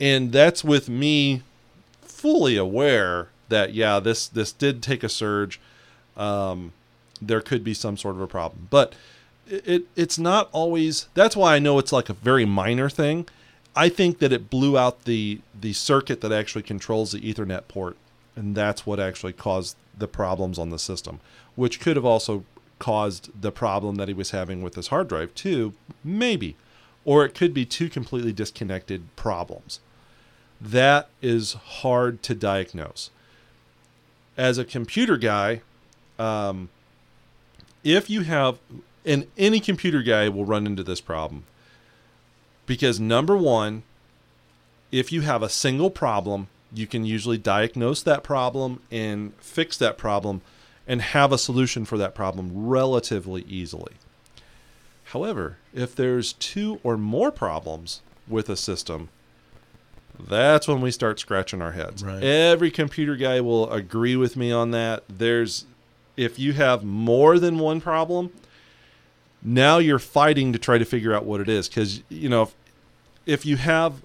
And 0.00 0.32
that's 0.32 0.62
with 0.62 0.88
me 0.88 1.42
fully 2.02 2.56
aware 2.56 3.28
that 3.48 3.74
yeah, 3.74 4.00
this 4.00 4.26
this 4.26 4.52
did 4.52 4.82
take 4.82 5.02
a 5.02 5.08
surge. 5.08 5.60
Um, 6.16 6.72
there 7.20 7.40
could 7.40 7.64
be 7.64 7.74
some 7.74 7.96
sort 7.96 8.14
of 8.16 8.20
a 8.20 8.26
problem, 8.26 8.68
but 8.70 8.94
it, 9.48 9.66
it 9.66 9.82
it's 9.96 10.18
not 10.18 10.48
always. 10.52 11.08
That's 11.14 11.36
why 11.36 11.56
I 11.56 11.58
know 11.58 11.78
it's 11.78 11.92
like 11.92 12.08
a 12.08 12.14
very 12.14 12.44
minor 12.44 12.88
thing. 12.88 13.26
I 13.74 13.88
think 13.88 14.18
that 14.18 14.32
it 14.32 14.50
blew 14.50 14.76
out 14.76 15.04
the 15.04 15.40
the 15.58 15.72
circuit 15.72 16.20
that 16.20 16.32
actually 16.32 16.62
controls 16.62 17.12
the 17.12 17.20
Ethernet 17.20 17.68
port, 17.68 17.96
and 18.36 18.54
that's 18.54 18.86
what 18.86 19.00
actually 19.00 19.32
caused 19.32 19.76
the 19.96 20.08
problems 20.08 20.58
on 20.58 20.70
the 20.70 20.78
system, 20.78 21.20
which 21.56 21.80
could 21.80 21.96
have 21.96 22.04
also 22.04 22.44
caused 22.78 23.30
the 23.40 23.50
problem 23.50 23.96
that 23.96 24.08
he 24.08 24.14
was 24.14 24.30
having 24.30 24.62
with 24.62 24.76
his 24.76 24.88
hard 24.88 25.08
drive 25.08 25.34
too, 25.34 25.72
maybe, 26.04 26.56
or 27.04 27.24
it 27.24 27.34
could 27.34 27.52
be 27.52 27.64
two 27.64 27.88
completely 27.88 28.32
disconnected 28.32 29.04
problems. 29.16 29.80
That 30.60 31.08
is 31.22 31.52
hard 31.52 32.22
to 32.24 32.34
diagnose. 32.34 33.10
As 34.36 34.58
a 34.58 34.64
computer 34.64 35.16
guy, 35.16 35.62
um, 36.18 36.68
if 37.84 38.10
you 38.10 38.22
have, 38.22 38.58
and 39.04 39.26
any 39.36 39.60
computer 39.60 40.02
guy 40.02 40.28
will 40.28 40.44
run 40.44 40.66
into 40.66 40.82
this 40.82 41.00
problem, 41.00 41.44
because 42.66 43.00
number 43.00 43.36
one, 43.36 43.82
if 44.90 45.12
you 45.12 45.22
have 45.22 45.42
a 45.42 45.48
single 45.48 45.90
problem, 45.90 46.48
you 46.72 46.86
can 46.86 47.04
usually 47.04 47.38
diagnose 47.38 48.02
that 48.02 48.22
problem 48.22 48.82
and 48.90 49.34
fix 49.36 49.76
that 49.78 49.96
problem 49.96 50.42
and 50.86 51.02
have 51.02 51.32
a 51.32 51.38
solution 51.38 51.84
for 51.84 51.98
that 51.98 52.14
problem 52.14 52.50
relatively 52.54 53.42
easily. 53.42 53.92
However, 55.04 55.56
if 55.72 55.94
there's 55.94 56.34
two 56.34 56.80
or 56.82 56.96
more 56.96 57.30
problems 57.30 58.00
with 58.26 58.48
a 58.48 58.56
system, 58.56 59.08
that's 60.20 60.66
when 60.66 60.80
we 60.80 60.90
start 60.90 61.20
scratching 61.20 61.62
our 61.62 61.72
heads. 61.72 62.02
Right. 62.02 62.22
Every 62.22 62.70
computer 62.70 63.16
guy 63.16 63.40
will 63.40 63.70
agree 63.70 64.16
with 64.16 64.36
me 64.36 64.52
on 64.52 64.70
that. 64.72 65.04
There's 65.08 65.66
if 66.16 66.38
you 66.38 66.52
have 66.54 66.84
more 66.84 67.38
than 67.38 67.58
one 67.58 67.80
problem, 67.80 68.32
now 69.42 69.78
you're 69.78 69.98
fighting 69.98 70.52
to 70.52 70.58
try 70.58 70.78
to 70.78 70.84
figure 70.84 71.14
out 71.14 71.24
what 71.24 71.40
it 71.40 71.48
is 71.48 71.68
cuz 71.68 72.02
you 72.08 72.28
know 72.28 72.42
if, 72.42 72.54
if 73.26 73.46
you 73.46 73.56
have 73.56 74.02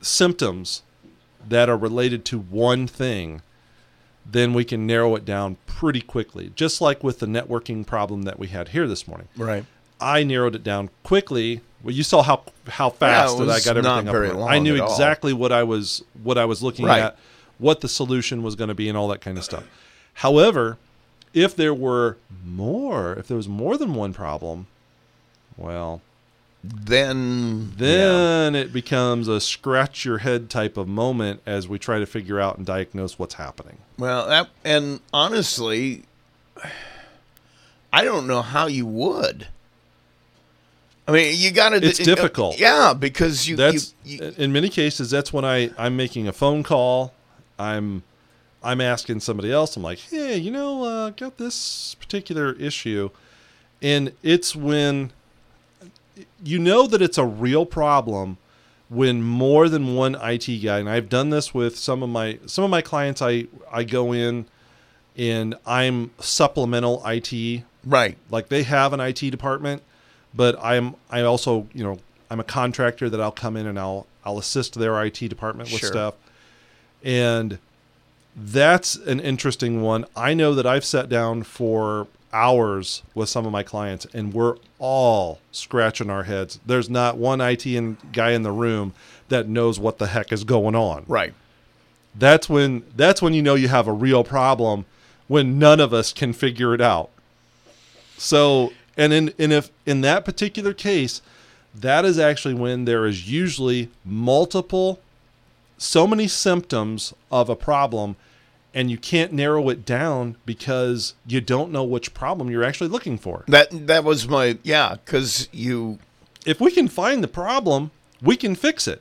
symptoms 0.00 0.82
that 1.46 1.68
are 1.68 1.76
related 1.76 2.24
to 2.24 2.38
one 2.38 2.86
thing, 2.86 3.42
then 4.26 4.54
we 4.54 4.64
can 4.64 4.86
narrow 4.86 5.14
it 5.14 5.24
down 5.24 5.56
pretty 5.66 6.00
quickly. 6.00 6.50
Just 6.54 6.80
like 6.80 7.04
with 7.04 7.18
the 7.18 7.26
networking 7.26 7.86
problem 7.86 8.22
that 8.22 8.38
we 8.38 8.48
had 8.48 8.68
here 8.68 8.86
this 8.86 9.06
morning. 9.06 9.28
Right. 9.36 9.64
I 10.00 10.22
narrowed 10.24 10.54
it 10.54 10.64
down 10.64 10.90
quickly. 11.02 11.60
Well, 11.82 11.94
you 11.94 12.02
saw 12.02 12.22
how 12.22 12.42
how 12.68 12.90
fast 12.90 13.38
it 13.38 13.44
that 13.46 13.50
I 13.50 13.60
got 13.60 13.76
everything 13.76 14.40
up. 14.42 14.48
I 14.50 14.58
knew 14.58 14.74
at 14.74 14.80
all. 14.80 14.90
exactly 14.92 15.32
what 15.32 15.52
I 15.52 15.62
was 15.62 16.02
what 16.22 16.38
I 16.38 16.44
was 16.46 16.62
looking 16.62 16.86
Right. 16.86 17.02
at, 17.02 17.18
what 17.58 17.80
the 17.82 17.88
solution 17.88 18.42
was 18.42 18.54
going 18.56 18.68
to 18.68 18.74
be, 18.74 18.88
and 18.88 18.96
all 18.98 19.08
that 19.08 19.20
kind 19.20 19.36
of 19.38 19.44
stuff. 19.44 19.64
However, 20.14 20.78
if 21.32 21.54
there 21.56 21.74
were 21.74 22.16
more, 22.44 23.12
if 23.14 23.28
there 23.28 23.36
was 23.36 23.48
more 23.48 23.76
than 23.76 23.94
one 23.94 24.12
problem, 24.14 24.66
well, 25.56 26.00
Then 26.62 27.72
yeah. 27.78 27.86
then 27.86 28.54
it 28.54 28.72
becomes 28.72 29.28
a 29.28 29.40
scratch 29.40 30.04
your 30.06 30.18
head 30.18 30.48
type 30.48 30.76
of 30.78 30.88
moment 30.88 31.42
as 31.44 31.68
we 31.68 31.78
try 31.78 31.98
to 31.98 32.06
figure 32.06 32.40
out 32.40 32.56
and 32.56 32.64
diagnose 32.64 33.18
what's 33.18 33.34
happening. 33.34 33.78
Well, 33.98 34.26
that, 34.28 34.48
and 34.64 35.00
honestly, 35.12 36.04
I 37.92 38.04
don't 38.04 38.26
know 38.26 38.42
how 38.42 38.66
you 38.66 38.86
would. 38.86 39.48
I 41.06 41.12
mean, 41.12 41.34
you 41.36 41.50
got 41.50 41.70
to. 41.70 41.76
It's 41.76 41.98
difficult. 41.98 42.58
Yeah, 42.58 42.94
because 42.94 43.48
you. 43.48 43.56
that's 43.56 43.94
you, 44.04 44.18
you 44.18 44.34
in 44.38 44.52
many 44.52 44.68
cases 44.68 45.10
that's 45.10 45.32
when 45.32 45.44
I 45.44 45.70
I'm 45.76 45.96
making 45.96 46.28
a 46.28 46.32
phone 46.32 46.62
call. 46.62 47.12
I'm 47.58 48.02
I'm 48.62 48.80
asking 48.80 49.20
somebody 49.20 49.52
else. 49.52 49.76
I'm 49.76 49.82
like, 49.82 49.98
hey, 49.98 50.36
you 50.36 50.50
know, 50.50 50.84
uh, 50.84 51.10
got 51.10 51.36
this 51.36 51.94
particular 51.96 52.52
issue, 52.54 53.10
and 53.82 54.12
it's 54.22 54.56
when 54.56 55.12
you 56.42 56.58
know 56.58 56.86
that 56.86 57.02
it's 57.02 57.18
a 57.18 57.24
real 57.24 57.66
problem 57.66 58.38
when 58.88 59.22
more 59.22 59.68
than 59.68 59.94
one 59.94 60.16
IT 60.22 60.46
guy. 60.62 60.78
And 60.78 60.88
I've 60.88 61.08
done 61.08 61.30
this 61.30 61.52
with 61.52 61.76
some 61.76 62.02
of 62.02 62.08
my 62.08 62.38
some 62.46 62.64
of 62.64 62.70
my 62.70 62.80
clients. 62.80 63.20
I 63.20 63.46
I 63.70 63.84
go 63.84 64.12
in 64.12 64.46
and 65.16 65.54
I'm 65.66 66.10
supplemental 66.18 67.02
IT 67.06 67.62
right. 67.84 68.16
like 68.30 68.48
they 68.48 68.62
have 68.64 68.92
an 68.92 69.00
IT 69.00 69.20
department, 69.30 69.82
but 70.34 70.56
I'm 70.62 70.94
I 71.10 71.22
also 71.22 71.66
you 71.72 71.84
know 71.84 71.98
I'm 72.30 72.40
a 72.40 72.44
contractor 72.44 73.08
that 73.10 73.20
I'll 73.20 73.30
come 73.32 73.56
in 73.56 73.66
and 73.66 73.78
I'll 73.78 74.06
I'll 74.24 74.38
assist 74.38 74.74
their 74.74 75.02
IT 75.04 75.18
department 75.28 75.70
with 75.70 75.80
Sure. 75.80 75.90
stuff, 75.90 76.14
and 77.02 77.58
that's 78.36 78.96
an 78.96 79.20
interesting 79.20 79.82
one. 79.82 80.04
I 80.16 80.34
know 80.34 80.54
that 80.54 80.66
I've 80.66 80.84
sat 80.84 81.08
down 81.08 81.42
for 81.44 82.06
hours 82.32 83.02
with 83.14 83.28
some 83.28 83.46
of 83.46 83.52
my 83.52 83.62
clients, 83.62 84.06
and 84.12 84.32
we're 84.34 84.56
all 84.80 85.38
scratching 85.52 86.10
our 86.10 86.24
heads. 86.24 86.58
There's 86.66 86.90
not 86.90 87.16
one 87.16 87.40
IT 87.40 87.64
in, 87.66 87.96
guy 88.12 88.32
in 88.32 88.42
the 88.42 88.50
room 88.50 88.92
that 89.28 89.46
knows 89.48 89.78
what 89.78 89.98
the 89.98 90.08
heck 90.08 90.32
is 90.32 90.42
going 90.44 90.74
on 90.74 91.04
Right. 91.06 91.32
that's 92.14 92.48
when 92.48 92.82
that's 92.96 93.22
when 93.22 93.32
you 93.34 93.40
know 93.42 93.54
you 93.54 93.68
have 93.68 93.86
a 93.88 93.92
real 93.92 94.22
problem 94.24 94.84
when 95.28 95.58
none 95.58 95.80
of 95.80 95.94
us 95.94 96.12
can 96.12 96.32
figure 96.34 96.74
it 96.74 96.80
out 96.80 97.08
so 98.18 98.72
and 98.96 99.12
in 99.12 99.32
and 99.38 99.52
if 99.52 99.70
in 99.86 100.00
that 100.02 100.24
particular 100.24 100.72
case 100.72 101.22
that 101.74 102.04
is 102.04 102.18
actually 102.18 102.54
when 102.54 102.84
there 102.84 103.06
is 103.06 103.30
usually 103.30 103.90
multiple 104.04 105.00
so 105.76 106.06
many 106.06 106.28
symptoms 106.28 107.12
of 107.30 107.48
a 107.48 107.56
problem 107.56 108.16
and 108.74 108.90
you 108.90 108.98
can't 108.98 109.32
narrow 109.32 109.68
it 109.68 109.86
down 109.86 110.36
because 110.44 111.14
you 111.26 111.40
don't 111.40 111.70
know 111.70 111.84
which 111.84 112.12
problem 112.12 112.50
you're 112.50 112.64
actually 112.64 112.88
looking 112.88 113.16
for 113.16 113.44
That 113.46 113.68
that 113.86 114.04
was 114.04 114.28
my 114.28 114.58
yeah. 114.62 114.96
Because 115.04 115.48
you 115.52 115.98
if 116.44 116.60
we 116.60 116.70
can 116.72 116.88
find 116.88 117.22
the 117.22 117.28
problem, 117.28 117.90
we 118.20 118.36
can 118.36 118.54
fix 118.54 118.86
it. 118.86 119.00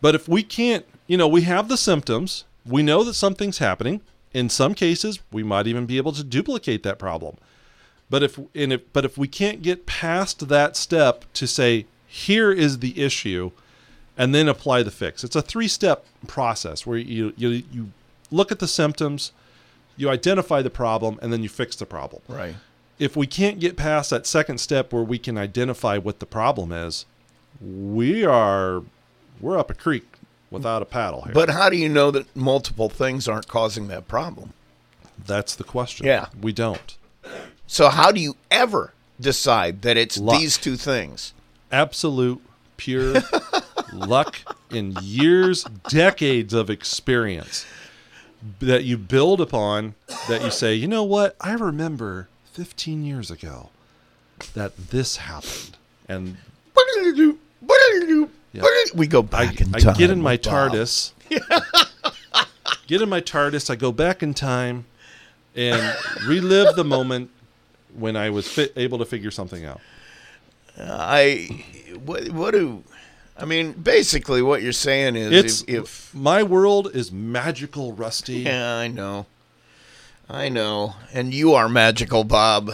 But 0.00 0.14
if 0.14 0.28
we 0.28 0.42
can't, 0.42 0.84
you 1.06 1.16
know, 1.16 1.28
we 1.28 1.42
have 1.42 1.68
the 1.68 1.76
symptoms, 1.76 2.44
we 2.66 2.82
know 2.82 3.04
that 3.04 3.14
something's 3.14 3.58
happening. 3.58 4.00
In 4.32 4.48
some 4.48 4.74
cases, 4.74 5.20
we 5.30 5.42
might 5.42 5.66
even 5.66 5.86
be 5.86 5.96
able 5.96 6.12
to 6.12 6.24
duplicate 6.24 6.82
that 6.82 6.98
problem. 6.98 7.36
But 8.14 8.22
if 8.22 8.38
and 8.54 8.72
if 8.72 8.92
but 8.92 9.04
if 9.04 9.18
we 9.18 9.26
can't 9.26 9.60
get 9.60 9.86
past 9.86 10.46
that 10.46 10.76
step 10.76 11.24
to 11.32 11.48
say 11.48 11.86
here 12.06 12.52
is 12.52 12.78
the 12.78 13.02
issue 13.02 13.50
and 14.16 14.32
then 14.32 14.46
apply 14.46 14.84
the 14.84 14.92
fix. 14.92 15.24
It's 15.24 15.34
a 15.34 15.42
three-step 15.42 16.06
process 16.28 16.86
where 16.86 16.96
you 16.96 17.32
you 17.36 17.64
you 17.72 17.90
look 18.30 18.52
at 18.52 18.60
the 18.60 18.68
symptoms, 18.68 19.32
you 19.96 20.08
identify 20.08 20.62
the 20.62 20.70
problem 20.70 21.18
and 21.22 21.32
then 21.32 21.42
you 21.42 21.48
fix 21.48 21.74
the 21.74 21.86
problem 21.86 22.22
right. 22.28 22.54
if 23.00 23.16
we 23.16 23.26
can't 23.26 23.58
get 23.58 23.76
past 23.76 24.10
that 24.10 24.28
second 24.28 24.58
step 24.58 24.92
where 24.92 25.02
we 25.02 25.18
can 25.18 25.36
identify 25.36 25.98
what 25.98 26.20
the 26.20 26.26
problem 26.26 26.70
is, 26.70 27.06
we 27.60 28.24
are 28.24 28.84
we're 29.40 29.58
up 29.58 29.72
a 29.72 29.74
creek 29.74 30.06
without 30.52 30.82
a 30.82 30.84
paddle 30.84 31.22
here. 31.22 31.34
But 31.34 31.50
how 31.50 31.68
do 31.68 31.76
you 31.76 31.88
know 31.88 32.12
that 32.12 32.36
multiple 32.36 32.88
things 32.88 33.26
aren't 33.26 33.48
causing 33.48 33.88
that 33.88 34.06
problem? 34.06 34.52
that's 35.26 35.56
the 35.56 35.64
question. 35.64 36.06
Yeah. 36.06 36.28
We 36.40 36.52
don't. 36.52 36.96
So 37.66 37.88
how 37.88 38.12
do 38.12 38.20
you 38.20 38.36
ever 38.50 38.92
decide 39.20 39.82
that 39.82 39.96
it's 39.96 40.18
Luck. 40.18 40.38
these 40.38 40.58
two 40.58 40.76
things? 40.76 41.32
Absolute 41.72 42.40
pure 42.76 43.14
luck 43.92 44.38
in 44.70 44.96
years, 45.00 45.64
decades 45.88 46.52
of 46.52 46.68
experience 46.70 47.66
that 48.60 48.84
you 48.84 48.98
build 48.98 49.40
upon 49.40 49.94
that 50.28 50.42
you 50.42 50.50
say, 50.50 50.74
"You 50.74 50.88
know 50.88 51.04
what? 51.04 51.36
I 51.40 51.54
remember 51.54 52.28
15 52.52 53.04
years 53.04 53.30
ago 53.30 53.70
that 54.54 54.76
this 54.90 55.16
happened." 55.18 55.76
And 56.08 56.36
Yeah. 58.52 58.62
We 58.94 59.06
go 59.06 59.20
I, 59.20 59.46
back 59.46 59.60
in 59.60 59.74
I 59.74 59.78
time. 59.78 59.96
get 59.96 60.10
in 60.10 60.20
my. 60.20 60.36
TARDIS. 60.36 61.12
get 62.86 63.02
in 63.02 63.08
my 63.08 63.20
TARDIS. 63.20 63.70
I 63.70 63.74
go 63.76 63.90
back 63.90 64.22
in 64.22 64.34
time 64.34 64.84
and 65.56 65.96
relive 66.26 66.76
the 66.76 66.84
moment 66.84 67.30
when 67.94 68.16
I 68.16 68.30
was 68.30 68.48
fit, 68.48 68.72
able 68.76 68.98
to 68.98 69.04
figure 69.04 69.30
something 69.30 69.64
out. 69.64 69.80
I 70.78 71.64
what 72.04 72.28
what 72.30 72.50
do 72.52 72.82
I 73.36 73.44
mean? 73.44 73.72
Basically, 73.72 74.42
what 74.42 74.62
you're 74.62 74.72
saying 74.72 75.16
is 75.16 75.62
if, 75.62 75.68
if 75.68 76.14
my 76.14 76.42
world 76.42 76.90
is 76.94 77.12
magical, 77.12 77.92
Rusty. 77.92 78.40
yeah, 78.40 78.76
I 78.76 78.88
know, 78.88 79.26
I 80.28 80.48
know, 80.48 80.94
and 81.12 81.32
you 81.34 81.54
are 81.54 81.68
magical, 81.68 82.24
Bob. 82.24 82.70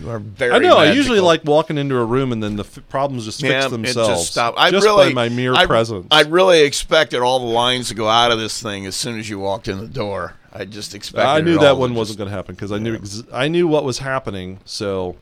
You 0.00 0.08
are 0.10 0.18
very. 0.18 0.52
I 0.54 0.58
know. 0.58 0.76
I 0.76 0.92
usually 0.92 1.20
like 1.20 1.44
walking 1.44 1.76
into 1.76 1.96
a 1.96 2.04
room 2.04 2.32
and 2.32 2.42
then 2.42 2.56
the 2.56 2.64
f- 2.64 2.78
problems 2.88 3.24
just 3.26 3.40
fix 3.40 3.50
Yeah, 3.52 3.66
it 3.66 3.70
themselves. 3.70 4.08
just 4.08 4.32
stop. 4.32 4.54
I 4.56 4.70
just 4.70 4.86
really, 4.86 5.08
by 5.08 5.28
my 5.28 5.28
mere 5.28 5.54
I, 5.54 5.66
presence. 5.66 6.06
I 6.10 6.22
really 6.22 6.62
expected 6.62 7.20
all 7.20 7.38
the 7.40 7.46
lines 7.52 7.88
to 7.88 7.94
go 7.94 8.08
out 8.08 8.30
of 8.32 8.38
this 8.38 8.62
thing 8.62 8.86
as 8.86 8.96
soon 8.96 9.18
as 9.18 9.28
you 9.28 9.38
walked 9.38 9.68
in 9.68 9.78
the 9.78 9.88
door. 9.88 10.34
I 10.52 10.64
just 10.64 10.94
expected. 10.94 11.28
I 11.28 11.40
knew 11.40 11.58
that 11.58 11.76
one 11.76 11.94
wasn't 11.94 12.18
going 12.18 12.30
to 12.30 12.36
happen 12.36 12.54
because 12.54 12.72
I 12.72 12.78
knew 12.78 12.94
ex- 12.94 13.22
I 13.32 13.48
knew 13.48 13.68
what 13.68 13.84
was 13.84 13.98
happening. 13.98 14.58
So, 14.64 15.16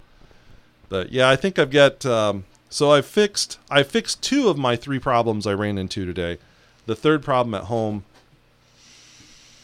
but 0.88 1.12
yeah, 1.12 1.28
I 1.28 1.36
think 1.36 1.58
I've 1.58 1.70
got. 1.70 2.04
Um, 2.06 2.44
so 2.70 2.90
I 2.90 3.02
fixed 3.02 3.58
I 3.70 3.82
fixed 3.82 4.22
two 4.22 4.48
of 4.48 4.56
my 4.58 4.76
three 4.76 4.98
problems 4.98 5.46
I 5.46 5.52
ran 5.54 5.78
into 5.78 6.04
today. 6.06 6.38
The 6.86 6.96
third 6.96 7.22
problem 7.22 7.54
at 7.54 7.64
home. 7.64 8.04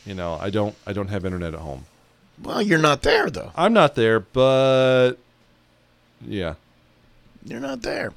You 0.04 0.14
know, 0.14 0.34
I 0.40 0.50
don't 0.50 0.74
I 0.86 0.92
don't 0.92 1.08
have 1.08 1.24
internet 1.24 1.54
at 1.54 1.60
home. 1.60 1.86
Well, 2.42 2.60
you're 2.60 2.78
not 2.78 3.02
there 3.02 3.30
though. 3.30 3.52
I'm 3.56 3.72
not 3.72 3.94
there, 3.94 4.20
but 4.20 5.14
yeah, 6.26 6.54
you're 7.46 7.60
not 7.60 7.82
there. 7.82 8.14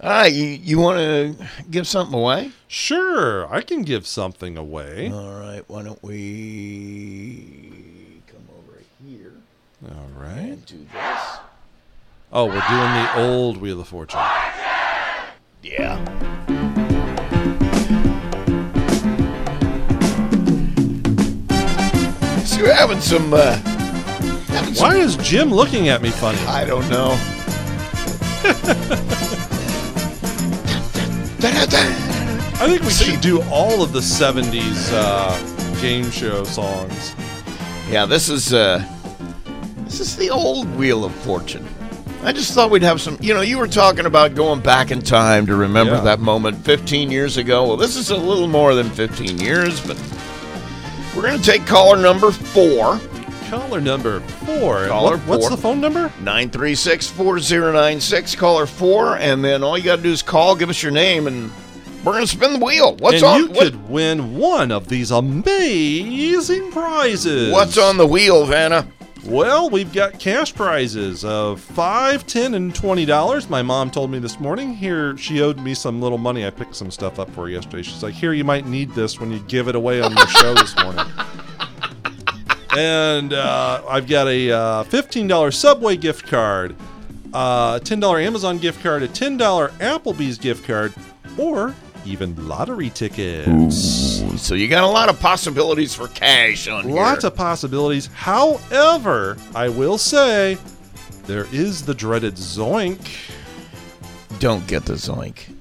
All 0.00 0.10
right, 0.10 0.32
you, 0.32 0.44
you 0.44 0.80
want 0.80 0.98
to 0.98 1.36
give 1.70 1.86
something 1.86 2.18
away? 2.18 2.50
Sure, 2.66 3.46
I 3.52 3.60
can 3.60 3.82
give 3.82 4.08
something 4.08 4.56
away. 4.56 5.08
All 5.12 5.38
right, 5.38 5.62
why 5.68 5.84
don't 5.84 6.02
we 6.02 8.22
come 8.26 8.42
over 8.58 8.80
here? 9.04 9.34
All 9.88 10.08
right. 10.20 10.38
And 10.38 10.66
do 10.66 10.84
this. 10.92 11.20
Oh, 12.32 12.46
we're 12.46 12.60
doing 12.68 12.92
the 12.92 13.18
old 13.18 13.58
Wheel 13.58 13.80
of 13.80 13.86
Fortune. 13.86 14.18
Yeah. 15.62 16.04
So 22.44 22.58
you're 22.58 22.74
having 22.74 23.00
some. 23.00 23.32
Uh, 23.32 23.54
having 24.48 24.74
Why 24.74 24.76
some... 24.92 24.96
is 24.96 25.14
Jim 25.18 25.54
looking 25.54 25.88
at 25.88 26.02
me 26.02 26.10
funny? 26.10 26.40
I 26.40 26.64
don't 26.64 26.90
know. 26.90 27.16
I 32.58 32.66
think 32.68 32.82
we 32.82 32.90
should 32.90 33.20
do 33.20 33.42
all 33.50 33.82
of 33.82 33.92
the 33.92 34.00
70s 34.00 34.90
uh, 34.92 35.80
game 35.80 36.10
show 36.10 36.44
songs. 36.44 37.14
Yeah, 37.90 38.06
this 38.06 38.28
is 38.28 38.52
uh 38.52 38.84
this 39.84 40.00
is 40.00 40.16
the 40.16 40.30
old 40.30 40.66
Wheel 40.76 41.04
of 41.04 41.14
Fortune. 41.14 41.66
I 42.24 42.32
just 42.32 42.52
thought 42.54 42.70
we'd 42.70 42.82
have 42.82 43.00
some. 43.00 43.16
You 43.20 43.34
know, 43.34 43.42
you 43.42 43.58
were 43.58 43.68
talking 43.68 44.06
about 44.06 44.34
going 44.34 44.60
back 44.60 44.90
in 44.90 45.00
time 45.00 45.46
to 45.46 45.54
remember 45.54 45.94
Yeah. 45.94 46.00
that 46.00 46.20
moment 46.20 46.56
15 46.64 47.10
years 47.10 47.36
ago. 47.36 47.68
Well, 47.68 47.76
this 47.76 47.94
is 47.96 48.10
a 48.10 48.16
little 48.16 48.48
more 48.48 48.74
than 48.74 48.90
15 48.90 49.38
years, 49.38 49.80
but 49.86 49.96
we're 51.14 51.22
going 51.22 51.38
to 51.40 51.44
take 51.44 51.64
caller 51.66 51.96
number 51.96 52.32
four, 52.32 52.98
Caller 53.48 53.80
number 53.80 54.20
four. 54.20 54.86
Caller 54.88 55.16
what- 55.18 55.26
What's 55.26 55.46
four. 55.48 55.50
the 55.56 55.62
phone 55.62 55.80
number? 55.80 56.10
936 56.20 57.06
4096, 57.08 58.34
caller 58.34 58.66
four, 58.66 59.16
and 59.18 59.44
then 59.44 59.62
all 59.62 59.78
you 59.78 59.84
got 59.84 59.96
to 59.96 60.02
do 60.02 60.10
is 60.12 60.22
call, 60.22 60.56
give 60.56 60.68
us 60.68 60.82
your 60.82 60.92
name, 60.92 61.26
and 61.26 61.50
we're 62.04 62.12
going 62.12 62.24
to 62.24 62.30
spin 62.30 62.58
the 62.58 62.64
wheel. 62.64 62.96
What's 62.98 63.16
and 63.16 63.24
on? 63.24 63.40
you 63.40 63.46
what- 63.48 63.58
could 63.58 63.88
win 63.88 64.36
one 64.36 64.72
of 64.72 64.88
these 64.88 65.10
amazing 65.12 66.72
prizes. 66.72 67.52
what's 67.52 67.78
on 67.78 67.96
the 67.96 68.06
wheel, 68.06 68.46
Vanna? 68.46 68.86
Well, 69.24 69.70
we've 69.70 69.92
got 69.92 70.20
cash 70.20 70.54
prizes 70.54 71.24
of 71.24 71.60
five, 71.60 72.26
ten, 72.28 72.54
and 72.54 72.72
twenty 72.72 73.04
dollars. 73.04 73.50
My 73.50 73.60
mom 73.60 73.90
told 73.90 74.08
me 74.08 74.20
this 74.20 74.38
morning. 74.38 74.72
Here, 74.74 75.16
she 75.16 75.40
owed 75.42 75.58
me 75.58 75.74
some 75.74 76.00
little 76.00 76.18
money. 76.18 76.46
I 76.46 76.50
picked 76.50 76.76
some 76.76 76.92
stuff 76.92 77.18
up 77.18 77.28
for 77.32 77.42
her 77.42 77.48
yesterday. 77.48 77.82
She's 77.82 78.04
like, 78.04 78.14
"Here, 78.14 78.32
you 78.32 78.44
might 78.44 78.66
need 78.68 78.92
this 78.94 79.18
when 79.18 79.32
you 79.32 79.40
give 79.48 79.66
it 79.66 79.74
away 79.74 80.00
on 80.00 80.16
your 80.16 80.26
show 80.28 80.54
this 80.54 80.76
morning." 80.76 81.06
And 82.76 83.32
uh, 83.32 83.82
I've 83.88 84.06
got 84.06 84.28
a 84.28 84.50
uh, 84.50 84.82
fifteen 84.84 85.26
dollar 85.26 85.50
Subway 85.50 85.96
gift 85.96 86.26
card, 86.26 86.76
uh, 87.32 87.78
a 87.80 87.84
ten 87.84 88.00
dollar 88.00 88.18
Amazon 88.20 88.58
gift 88.58 88.82
card, 88.82 89.02
a 89.02 89.08
ten 89.08 89.36
dollar 89.36 89.68
Applebee's 89.78 90.36
gift 90.38 90.66
card, 90.66 90.92
or 91.38 91.74
even 92.04 92.46
lottery 92.46 92.90
tickets. 92.90 94.22
So 94.40 94.54
you 94.54 94.68
got 94.68 94.84
a 94.84 94.88
lot 94.88 95.08
of 95.08 95.18
possibilities 95.18 95.94
for 95.94 96.08
cash 96.08 96.68
on 96.68 96.88
Lots 96.90 97.22
here. 97.22 97.28
of 97.28 97.36
possibilities. 97.36 98.06
However, 98.14 99.36
I 99.54 99.68
will 99.70 99.98
say 99.98 100.58
there 101.24 101.46
is 101.52 101.82
the 101.82 101.94
dreaded 101.94 102.34
zoink. 102.34 103.32
Don't 104.38 104.66
get 104.66 104.84
the 104.84 104.92
zoink. 104.92 105.55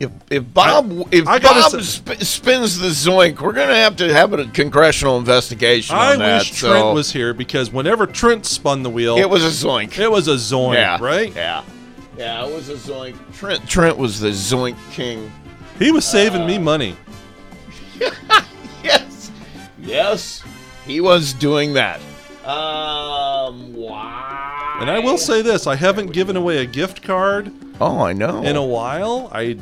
If 0.00 0.10
if 0.30 0.54
Bob 0.54 0.90
if 1.12 1.28
I 1.28 1.38
Bob 1.38 1.70
say- 1.72 1.82
sp- 1.84 2.22
spins 2.24 2.78
the 2.78 2.88
zoink, 2.88 3.38
we're 3.40 3.52
gonna 3.52 3.74
have 3.76 3.96
to 3.96 4.10
have 4.12 4.32
a 4.32 4.46
congressional 4.46 5.18
investigation 5.18 5.94
I 5.94 6.12
on 6.14 6.18
that. 6.20 6.38
wish 6.38 6.52
so 6.58 6.70
Trent 6.70 6.94
was 6.94 7.12
here 7.12 7.34
because 7.34 7.70
whenever 7.70 8.06
Trent 8.06 8.46
spun 8.46 8.82
the 8.82 8.88
wheel, 8.88 9.18
it 9.18 9.28
was 9.28 9.44
a 9.44 9.48
zoink. 9.66 9.98
it 9.98 10.10
was 10.10 10.26
a 10.26 10.36
zoink, 10.36 10.74
yeah, 10.74 10.98
right? 11.02 11.30
Yeah, 11.36 11.62
yeah, 12.16 12.46
it 12.46 12.52
was 12.54 12.70
a 12.70 12.76
zoink. 12.76 13.14
Trent 13.36 13.68
Trent 13.68 13.98
was 13.98 14.18
the 14.20 14.30
zoink 14.30 14.76
king. 14.90 15.30
He 15.78 15.90
was 15.90 16.06
saving 16.06 16.42
Uh, 16.42 16.46
me 16.46 16.58
money. 16.58 16.96
Yes, 18.82 19.30
yes, 19.78 20.42
he 20.86 21.02
was 21.02 21.34
doing 21.34 21.74
that. 21.74 22.00
Um, 22.46 23.74
why? 23.74 24.78
And 24.80 24.90
I 24.90 24.98
will 24.98 25.18
say 25.18 25.42
this: 25.42 25.66
I 25.66 25.74
haven't 25.76 26.12
given 26.12 26.36
away 26.36 26.58
a 26.58 26.66
gift 26.66 27.02
card 27.02 27.52
oh, 27.80 28.00
I 28.00 28.14
know. 28.14 28.42
in 28.42 28.56
a 28.56 28.64
while. 28.64 29.28
I 29.32 29.58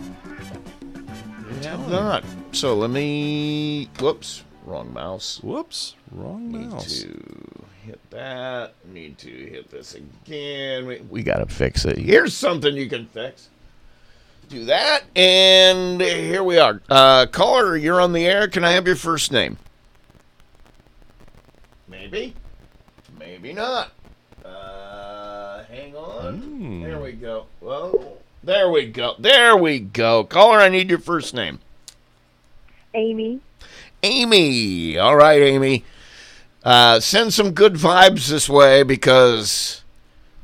have 1.64 1.88
not. 1.90 2.25
So 2.53 2.75
let 2.75 2.90
me. 2.90 3.88
Whoops, 4.01 4.44
wrong 4.64 4.92
mouse. 4.92 5.40
whoops, 5.42 5.94
wrong 6.12 6.51
mouse. 6.51 6.61
Need 6.61 6.71
mouse. 6.71 7.03
to 7.03 7.64
hit 7.85 8.11
that. 8.11 8.75
Need 8.87 9.18
to 9.18 9.31
hit 9.31 9.71
this 9.71 9.94
again. 9.94 10.87
We, 10.87 11.01
we 11.09 11.23
got 11.23 11.38
to 11.38 11.47
fix 11.47 11.85
it. 11.85 11.99
Here's 11.99 12.35
something 12.35 12.77
you 12.77 12.88
can 12.88 13.07
fix. 13.07 13.49
Do 14.49 14.64
that, 14.64 15.03
and 15.14 16.01
here 16.01 16.42
we 16.42 16.59
are. 16.59 16.81
Uh, 16.88 17.27
caller, 17.27 17.77
you're 17.77 18.01
on 18.01 18.14
the 18.14 18.25
air. 18.25 18.49
Can 18.49 18.64
I 18.64 18.71
have 18.73 18.87
your 18.87 18.97
first 18.97 19.31
name? 19.31 19.59
Maybe. 21.87 22.35
Maybe 23.18 23.53
not. 23.53 23.92
Uh, 24.42 25.64
hang 25.64 25.94
on. 25.94 26.38
Hmm. 26.38 26.83
There 26.83 26.99
we 26.99 27.12
go. 27.12 27.47
Well, 27.61 28.18
there 28.42 28.70
we 28.70 28.87
go. 28.87 29.14
There 29.18 29.57
we 29.57 29.79
go. 29.81 30.24
Caller, 30.24 30.59
I 30.59 30.68
need 30.68 30.88
your 30.88 30.98
first 30.98 31.35
name. 31.35 31.59
Amy. 32.94 33.40
Amy. 34.03 34.96
All 34.98 35.16
right, 35.16 35.42
Amy. 35.42 35.85
Uh, 36.64 37.01
send 37.01 37.33
some 37.33 37.53
good 37.53 37.74
vibes 37.74 38.29
this 38.29 38.48
way 38.48 38.83
because 38.83 39.83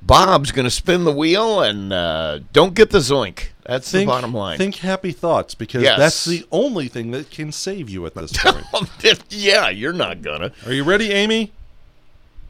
Bob's 0.03 0.53
going 0.53 0.65
to 0.65 0.71
spin 0.71 1.05
the 1.05 1.13
wheel 1.13 1.61
and 1.61 1.93
uh, 1.93 2.41
don't 2.53 2.75
get 2.75 2.91
the 2.91 2.99
zoink. 2.99 3.49
That's 3.65 3.91
the 3.91 4.05
bottom 4.05 4.35
line. 4.35 4.59
Think 4.59 4.77
happy 4.77 5.13
thoughts 5.13 5.55
because 5.55 5.83
Yes. 5.83 5.99
that's 5.99 6.25
the 6.27 6.47
only 6.53 6.89
thing 6.89 7.13
that 7.13 7.31
can 7.31 7.51
save 7.51 7.89
you 7.89 8.05
at 8.05 8.15
this 8.15 8.33
point. 8.37 8.65
yeah, 9.31 9.71
you're 9.71 9.93
not 9.95 10.21
going 10.23 10.43
to. 10.43 10.53
Are 10.67 10.73
you 10.73 10.85
ready, 10.85 11.11
Amy? 11.11 11.53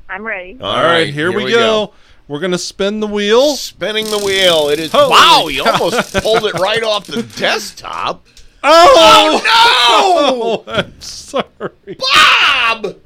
I'm 0.09 0.25
ready. 0.25 0.59
All 0.61 0.67
All 0.67 0.83
right, 0.83 1.13
here, 1.15 1.33
we, 1.33 1.51
go. 1.51 1.93
We're 2.27 2.41
gonna 2.41 2.59
spin 2.59 3.01
the 3.01 3.07
wheel. 3.07 3.55
Spinning 3.57 4.07
the 4.07 4.19
wheel. 4.19 4.69
It 4.71 4.79
is. 4.81 4.93
Holy 4.93 5.11
wow, 5.11 5.49
you 5.49 5.63
almost 5.65 6.15
pulled 6.23 6.45
it 6.47 6.55
right 6.55 6.83
off 6.83 7.07
the 7.07 7.23
desktop. 7.23 8.27
Oh, 8.67 9.43
Oh, 9.47 10.65
no! 10.67 10.73
I'm 10.73 10.99
sorry. 11.03 11.99
Bob! 11.99 12.97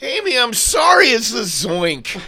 Amy, 0.00 0.38
I'm 0.38 0.54
sorry 0.54 1.06
it's 1.08 1.32
the 1.32 1.40
zoink. 1.40 2.20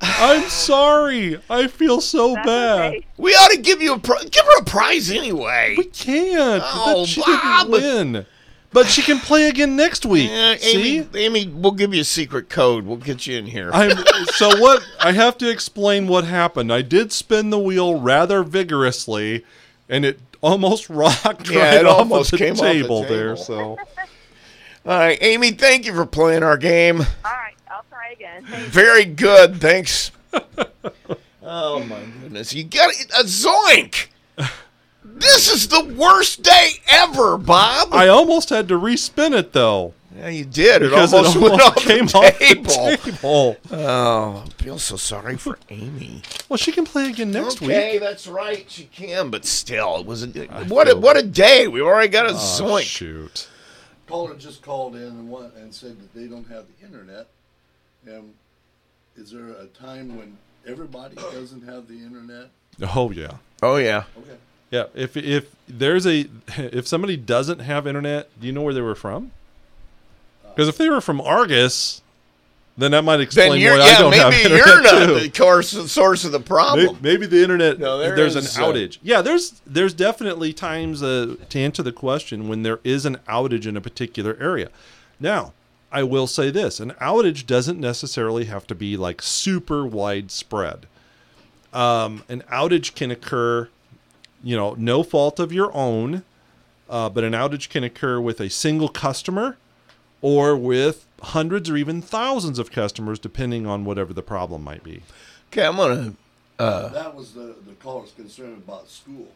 I'm 0.00 0.48
sorry. 0.48 1.38
I 1.50 1.66
feel 1.66 2.00
so 2.00 2.32
That's 2.32 2.46
bad. 2.46 2.94
okay. 2.94 3.06
We 3.18 3.32
ought 3.34 3.50
to 3.50 3.58
give 3.60 3.82
you 3.82 3.92
a 3.92 3.98
pri- 3.98 4.24
give 4.30 4.46
her 4.46 4.58
a 4.60 4.64
prize 4.64 5.10
anyway. 5.10 5.74
We 5.76 5.84
can't. 5.84 6.62
Oh, 6.64 7.00
but 7.02 7.08
she 7.10 7.20
Bob. 7.20 7.66
didn't 7.70 8.12
win. 8.14 8.26
But 8.72 8.86
she 8.86 9.02
can 9.02 9.18
play 9.18 9.48
again 9.48 9.74
next 9.74 10.06
week. 10.06 10.30
Yeah, 10.30 10.56
See? 10.56 10.98
Amy, 10.98 11.08
Amy, 11.14 11.46
we'll 11.48 11.72
give 11.72 11.92
you 11.92 12.02
a 12.02 12.04
secret 12.04 12.48
code. 12.48 12.84
We'll 12.86 12.98
get 12.98 13.26
you 13.26 13.36
in 13.36 13.46
here. 13.46 13.70
I'm, 13.72 13.96
so 14.34 14.60
what? 14.60 14.86
I 15.00 15.10
have 15.12 15.36
to 15.38 15.50
explain 15.50 16.06
what 16.06 16.24
happened. 16.24 16.72
I 16.72 16.82
did 16.82 17.10
spin 17.12 17.50
the 17.50 17.58
wheel 17.58 18.00
rather 18.00 18.44
vigorously, 18.44 19.44
and 19.88 20.04
it 20.04 20.20
almost 20.40 20.88
rocked 20.90 21.50
Yeah, 21.50 21.64
right 21.64 21.80
it 21.80 21.86
off 21.86 21.98
almost 21.98 22.32
of 22.32 22.38
the 22.38 22.44
came 22.44 22.54
off 22.54 22.60
the 22.60 22.64
table 22.82 23.02
there. 23.02 23.36
So 23.36 23.76
All 24.86 24.98
right, 24.98 25.18
Amy, 25.20 25.50
thank 25.50 25.84
you 25.84 25.92
for 25.92 26.06
playing 26.06 26.42
our 26.44 26.56
game. 26.56 27.00
All 27.00 27.06
right, 27.24 27.54
I'll 27.68 27.84
try 27.90 28.10
again. 28.12 28.44
Thank 28.46 28.64
you. 28.64 28.70
Very 28.70 29.04
good. 29.04 29.60
Thanks. 29.60 30.12
oh 31.42 31.82
my 31.84 32.00
goodness, 32.22 32.54
you 32.54 32.64
got 32.64 32.90
it- 32.92 33.10
a 33.18 33.24
zoink. 33.24 34.06
This 35.18 35.50
is 35.52 35.68
the 35.68 35.94
worst 35.96 36.42
day 36.42 36.70
ever, 36.88 37.36
Bob. 37.38 37.92
I 37.92 38.08
almost 38.08 38.50
had 38.50 38.68
to 38.68 38.74
respin 38.74 39.36
it 39.36 39.52
though 39.52 39.94
yeah, 40.16 40.28
you 40.28 40.44
did. 40.44 40.82
It 40.82 40.90
because 40.90 41.14
almost, 41.14 41.36
it 41.36 41.40
went 41.40 41.52
almost 41.52 41.68
off 41.68 41.76
came 41.76 42.06
the 42.06 42.18
off 42.18 42.38
table. 42.38 42.64
the 42.64 42.96
table. 42.96 43.56
Oh, 43.72 44.44
I 44.46 44.62
feel 44.62 44.78
so 44.78 44.96
sorry 44.96 45.36
for 45.36 45.58
Amy. 45.70 46.22
Well, 46.48 46.56
she 46.56 46.72
can 46.72 46.84
play 46.84 47.08
again 47.08 47.30
next 47.30 47.56
okay, 47.56 47.66
week. 47.66 47.76
Okay, 47.76 47.98
that's 47.98 48.26
right. 48.26 48.68
She 48.68 48.84
can, 48.84 49.30
but 49.30 49.44
still, 49.44 49.96
it 49.98 50.06
was 50.06 50.24
a, 50.24 50.28
what 50.68 50.90
a 50.90 50.96
what 50.96 51.16
a 51.16 51.22
day. 51.22 51.68
We've 51.68 51.84
already 51.84 52.08
got 52.08 52.26
a 52.26 52.30
Oh, 52.30 52.34
zoink. 52.34 52.82
shoot. 52.82 53.48
Caller 54.08 54.34
just 54.34 54.62
called 54.62 54.96
in 54.96 55.02
and, 55.02 55.30
wa- 55.30 55.50
and 55.56 55.72
said 55.72 56.00
that 56.00 56.12
they 56.14 56.26
don't 56.26 56.48
have 56.48 56.64
the 56.66 56.84
internet. 56.84 57.28
And 58.06 58.34
is 59.16 59.30
there 59.30 59.50
a 59.50 59.66
time 59.66 60.18
when 60.18 60.36
everybody 60.66 61.14
doesn't 61.14 61.64
have 61.66 61.86
the 61.86 61.94
internet? 61.94 62.48
Oh 62.94 63.10
yeah. 63.12 63.34
Oh 63.62 63.76
yeah. 63.76 64.04
Okay. 64.18 64.36
Yeah, 64.70 64.84
if 64.94 65.16
if 65.16 65.54
there's 65.68 66.06
a 66.06 66.26
if 66.56 66.86
somebody 66.86 67.16
doesn't 67.16 67.60
have 67.60 67.86
internet, 67.86 68.28
do 68.40 68.46
you 68.46 68.52
know 68.52 68.62
where 68.62 68.74
they 68.74 68.80
were 68.80 68.94
from? 68.94 69.32
Because 70.54 70.68
if 70.68 70.76
they 70.76 70.88
were 70.88 71.00
from 71.00 71.20
Argos, 71.20 72.02
then 72.76 72.90
that 72.92 73.02
might 73.02 73.20
explain 73.20 73.50
why 73.50 73.56
yeah. 73.56 73.74
I 73.74 73.98
don't 73.98 74.14
have 74.14 74.30
maybe 74.30 74.44
internet 74.44 74.66
you're 74.66 74.82
not 74.82 75.06
too. 75.06 75.20
the 75.20 75.28
course, 75.30 75.92
source 75.92 76.24
of 76.24 76.32
the 76.32 76.40
problem. 76.40 76.98
Maybe 77.00 77.26
the 77.26 77.42
internet 77.42 77.78
No, 77.78 77.98
there 77.98 78.16
there's 78.16 78.36
is, 78.36 78.56
an 78.56 78.62
uh, 78.62 78.66
outage. 78.66 78.98
yeah, 79.02 79.22
there's 79.22 79.60
there's 79.66 79.94
definitely 79.94 80.52
times 80.52 81.02
uh, 81.02 81.36
to 81.48 81.58
answer 81.58 81.82
the 81.82 81.92
question 81.92 82.48
when 82.48 82.62
there 82.62 82.80
is 82.84 83.06
an 83.06 83.16
outage 83.28 83.66
in 83.66 83.76
a 83.76 83.80
particular 83.80 84.36
area. 84.40 84.70
Now, 85.18 85.52
I 85.92 86.02
will 86.04 86.26
say 86.26 86.50
this: 86.50 86.80
an 86.80 86.92
outage 87.00 87.46
doesn't 87.46 87.78
necessarily 87.80 88.44
have 88.46 88.66
to 88.68 88.74
be 88.74 88.96
like 88.96 89.20
super 89.22 89.84
widespread. 89.84 90.86
Um, 91.72 92.24
an 92.28 92.42
outage 92.50 92.94
can 92.94 93.10
occur, 93.10 93.68
you 94.42 94.56
know, 94.56 94.74
no 94.78 95.02
fault 95.02 95.38
of 95.40 95.52
your 95.52 95.74
own, 95.76 96.22
uh, 96.88 97.08
but 97.08 97.24
an 97.24 97.32
outage 97.32 97.68
can 97.68 97.84
occur 97.84 98.20
with 98.20 98.40
a 98.40 98.50
single 98.50 98.88
customer 98.88 99.56
or 100.22 100.56
with 100.56 101.06
hundreds 101.22 101.68
or 101.70 101.76
even 101.76 102.00
thousands 102.02 102.58
of 102.58 102.70
customers, 102.70 103.18
depending 103.18 103.66
on 103.66 103.84
whatever 103.84 104.12
the 104.12 104.22
problem 104.22 104.62
might 104.64 104.82
be. 104.82 105.02
Okay, 105.52 105.64
I'm 105.66 105.76
gonna. 105.76 106.14
that 106.58 107.14
was 107.14 107.32
the, 107.32 107.54
the 107.66 107.72
caller's 107.80 108.12
concern 108.12 108.54
about 108.54 108.88
school. 108.88 109.28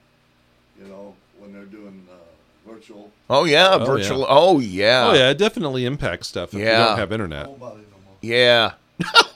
You 0.81 0.89
know, 0.89 1.15
when 1.39 1.53
they're 1.53 1.65
doing 1.65 2.07
uh, 2.11 2.71
virtual. 2.71 3.11
Oh 3.31 3.45
yeah, 3.45 3.75
Oh, 3.75 3.85
virtual. 3.85 4.21
yeah. 4.21 4.27
Oh 4.29 4.59
yeah. 4.59 5.07
Oh 5.09 5.15
yeah, 5.15 5.31
it 5.31 5.39
definitely 5.39 5.85
impacts 5.87 6.29
stuff 6.29 6.53
if 6.55 6.61
you 6.61 6.67
Yeah. 6.67 6.85
don't 6.87 6.99
have 6.99 7.13
internet. 7.13 7.47
Nobody 7.47 7.77
no 7.77 7.97
more. 8.05 8.17
Yeah. 8.23 8.73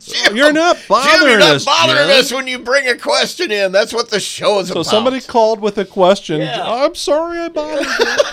Jim, 0.00 0.36
You're 0.36 0.52
not 0.52 0.76
Jim, 0.76 0.84
bothering 0.88 1.30
you're 1.30 1.38
not 1.38 1.56
us, 1.56 1.64
bothering 1.64 2.08
Jim. 2.08 2.20
us 2.20 2.32
when 2.32 2.46
you 2.46 2.58
bring 2.58 2.88
a 2.88 2.96
question 2.96 3.50
in. 3.52 3.72
That's 3.72 3.92
what 3.92 4.10
the 4.10 4.20
show 4.20 4.58
is 4.60 4.68
So 4.68 4.72
about. 4.74 4.84
So 4.86 4.90
somebody 4.90 5.20
called 5.20 5.60
with 5.60 5.78
a 5.78 5.84
question. 5.84 6.40
Yeah. 6.40 6.62
I'm 6.64 6.94
sorry 6.94 7.38
I 7.38 7.48
bothered 7.48 7.86
you. 7.86 8.06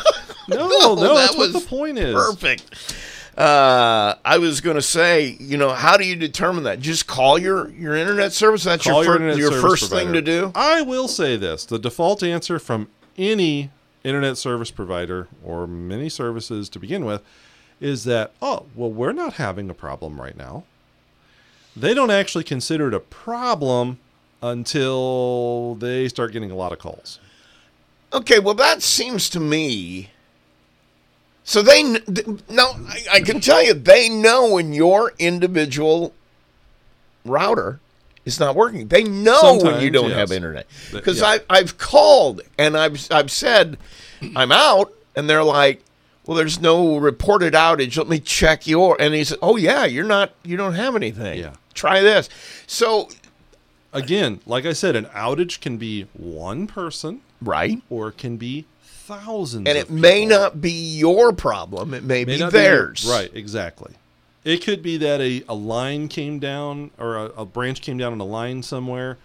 No, 0.47 0.67
No, 0.67 0.95
no, 0.95 1.15
that's 1.15 1.31
that 1.33 1.37
what 1.37 1.53
the 1.53 1.61
point 1.61 1.97
is. 1.97 2.13
Perfect. 2.13 2.93
Uh, 3.37 4.15
I 4.25 4.37
was 4.39 4.59
going 4.59 4.75
to 4.75 4.81
say, 4.81 5.37
you 5.39 5.55
know, 5.55 5.69
how 5.69 5.95
do 5.95 6.03
you 6.05 6.17
determine 6.17 6.63
that? 6.65 6.81
Just 6.81 7.07
call 7.07 7.39
your 7.39 7.69
your 7.69 7.95
internet 7.95 8.33
service. 8.33 8.63
That's 8.65 8.83
Call 8.83 9.03
your, 9.05 9.13
your 9.13 9.13
fir- 9.13 9.15
internet 9.23 9.37
your 9.37 9.51
service 9.53 9.79
first 9.81 9.91
thing 9.91 10.11
to 10.13 10.21
do. 10.21 10.51
I 10.53 10.81
will 10.81 11.07
say 11.07 11.37
this: 11.37 11.63
the 11.63 11.79
default 11.79 12.21
answer 12.23 12.59
from 12.59 12.89
any 13.17 13.69
internet 14.03 14.37
service 14.37 14.71
provider 14.71 15.29
or 15.43 15.67
many 15.67 16.09
services 16.09 16.67
to 16.69 16.79
begin 16.79 17.05
with 17.05 17.21
is 17.79 18.03
that 18.05 18.31
oh 18.41 18.65
well 18.75 18.91
we're 18.91 19.13
not 19.13 19.33
having 19.33 19.69
a 19.69 19.73
problem 19.73 20.19
right 20.19 20.35
now. 20.35 20.63
They 21.75 21.93
don't 21.93 22.11
actually 22.11 22.43
consider 22.43 22.87
it 22.89 22.93
a 22.93 22.99
problem 22.99 23.99
until 24.41 25.75
they 25.75 26.07
start 26.07 26.33
getting 26.33 26.51
a 26.51 26.55
lot 26.55 26.71
of 26.71 26.79
calls. 26.79 27.19
Okay, 28.13 28.39
well, 28.39 28.55
that 28.55 28.81
seems 28.81 29.29
to 29.29 29.39
me. 29.39 30.09
So 31.43 31.61
they 31.61 31.83
now 32.49 32.75
I, 32.87 33.03
I 33.13 33.19
can 33.21 33.39
tell 33.39 33.63
you 33.63 33.73
they 33.73 34.09
know 34.09 34.53
when 34.53 34.73
your 34.73 35.13
individual 35.17 36.13
router 37.25 37.79
is 38.25 38.39
not 38.39 38.55
working. 38.55 38.87
They 38.87 39.03
know 39.03 39.59
when 39.61 39.81
you 39.81 39.89
don't 39.89 40.09
yes. 40.09 40.17
have 40.17 40.31
internet 40.31 40.67
because 40.91 41.21
yeah. 41.21 41.27
I 41.27 41.39
I've 41.49 41.77
called 41.77 42.41
and 42.57 42.77
I've 42.77 43.07
I've 43.11 43.31
said 43.31 43.77
I'm 44.35 44.51
out 44.51 44.93
and 45.15 45.29
they're 45.29 45.43
like, 45.43 45.81
well, 46.31 46.37
there's 46.37 46.61
no 46.61 46.95
reported 46.95 47.53
outage. 47.53 47.97
Let 47.97 48.07
me 48.07 48.17
check 48.17 48.65
your 48.65 48.95
and 49.01 49.13
he 49.13 49.25
said, 49.25 49.39
oh 49.41 49.57
yeah, 49.57 49.83
you're 49.83 50.05
not 50.05 50.31
you 50.43 50.55
don't 50.55 50.75
have 50.75 50.95
anything. 50.95 51.39
Yeah. 51.39 51.55
try 51.73 51.99
this. 51.99 52.29
So 52.67 53.09
Again, 53.91 54.39
like 54.45 54.65
I 54.65 54.71
said, 54.71 54.95
an 54.95 55.07
outage 55.07 55.59
can 55.59 55.75
be 55.75 56.07
one 56.13 56.67
person 56.67 57.19
right. 57.41 57.81
or 57.89 58.07
it 58.07 58.17
can 58.17 58.37
be 58.37 58.65
thousands. 58.81 59.67
And 59.67 59.77
it 59.77 59.89
may 59.89 60.25
not 60.25 60.61
be 60.61 60.71
your 60.71 61.33
problem. 61.33 61.93
It 61.93 62.03
may, 62.03 62.23
May 62.23 62.37
be 62.37 62.49
theirs. 62.49 63.05
right, 63.05 63.29
exactly. 63.33 63.95
It 64.45 64.63
could 64.63 64.81
be 64.81 64.95
that 64.95 65.19
a, 65.19 65.43
a 65.49 65.53
line 65.53 66.07
came 66.07 66.39
down 66.39 66.91
or 66.97 67.17
a, 67.17 67.25
a 67.25 67.45
branch 67.45 67.81
came 67.81 67.97
down 67.97 68.13
on 68.13 68.21
a 68.21 68.25
line 68.25 68.63
somewhere 68.63 69.17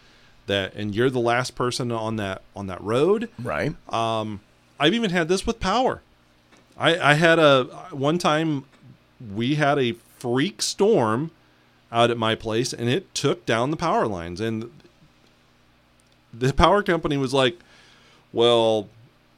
that 0.46 0.74
and 0.74 0.92
you're 0.92 1.10
the 1.10 1.20
last 1.20 1.54
person 1.54 1.92
on 1.92 2.16
that 2.16 2.42
on 2.56 2.66
that 2.66 2.80
road. 2.80 3.28
Right. 3.40 3.72
Um, 3.92 4.40
I've 4.80 4.94
even 4.94 5.10
had 5.10 5.28
this 5.28 5.46
with 5.46 5.60
power. 5.60 6.02
I, 6.78 7.12
I 7.12 7.14
had 7.14 7.38
a 7.38 7.64
one 7.90 8.18
time 8.18 8.64
we 9.34 9.54
had 9.54 9.78
a 9.78 9.92
freak 10.18 10.60
storm 10.62 11.30
out 11.92 12.10
at 12.10 12.18
my 12.18 12.34
place 12.34 12.72
and 12.72 12.88
it 12.88 13.14
took 13.14 13.46
down 13.46 13.70
the 13.70 13.76
power 13.76 14.06
lines 14.06 14.40
and 14.40 14.70
the 16.32 16.52
power 16.52 16.82
company 16.82 17.16
was 17.16 17.32
like, 17.32 17.58
"Well, 18.32 18.88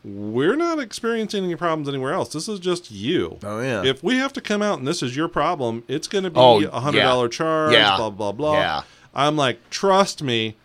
we're 0.05 0.57
not 0.57 0.79
experiencing 0.81 1.45
any 1.45 1.55
problems 1.55 1.89
anywhere 1.89 2.13
else. 2.13 2.33
This 2.33 2.49
is 2.49 2.59
just 2.59 2.91
you. 2.91 3.39
Oh, 3.45 3.61
yeah. 3.61 3.85
If 3.85 4.03
we 4.03 4.17
have 4.17 4.33
to 4.33 4.41
come 4.41 4.63
out 4.63 4.79
and 4.79 4.87
this 4.89 5.03
is 5.03 5.15
your 5.17 5.29
problem, 5.29 5.85
it's 5.87 6.09
going 6.09 6.25
to 6.25 6.31
be 6.31 6.41
Oh, 6.41 6.61
a 6.65 6.81
hundred 6.81 7.01
dollar 7.03 7.27
yeah. 7.27 7.31
charge. 7.31 7.73
Yeah. 7.73 7.97
Blah 7.97 8.11
blah 8.11 8.33
blah. 8.33 8.55
Yeah. 8.59 8.83
I'm 9.15 9.37
like, 9.37 9.59
trust 9.71 10.23
me, 10.23 10.57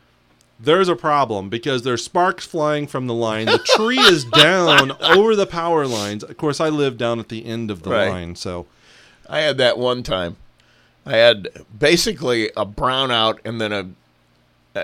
there's 0.64 0.88
a 0.90 0.96
problem 0.96 1.50
because 1.50 1.84
there's 1.84 2.04
sparks 2.04 2.46
flying 2.46 2.88
from 2.88 3.08
the 3.08 3.14
line. 3.14 3.46
The 3.48 3.60
tree 3.78 4.00
is 4.00 4.24
down 4.34 4.92
over 5.02 5.36
the 5.36 5.46
power 5.46 5.86
lines. 5.86 6.24
Of 6.24 6.38
course, 6.38 6.60
I 6.60 6.70
live 6.70 6.98
down 6.98 7.20
at 7.20 7.30
the 7.30 7.46
end 7.46 7.70
of 7.70 7.84
the 7.84 7.90
Right. 7.92 8.10
line, 8.10 8.36
so 8.36 8.66
I 9.30 9.40
had 9.42 9.58
that 9.58 9.78
one 9.78 10.04
time. 10.04 10.38
I 11.06 11.18
had 11.18 11.50
basically 11.78 12.50
a 12.56 12.66
brownout 12.66 13.40
and 13.44 13.60
then 13.60 13.72
a. 13.74 13.90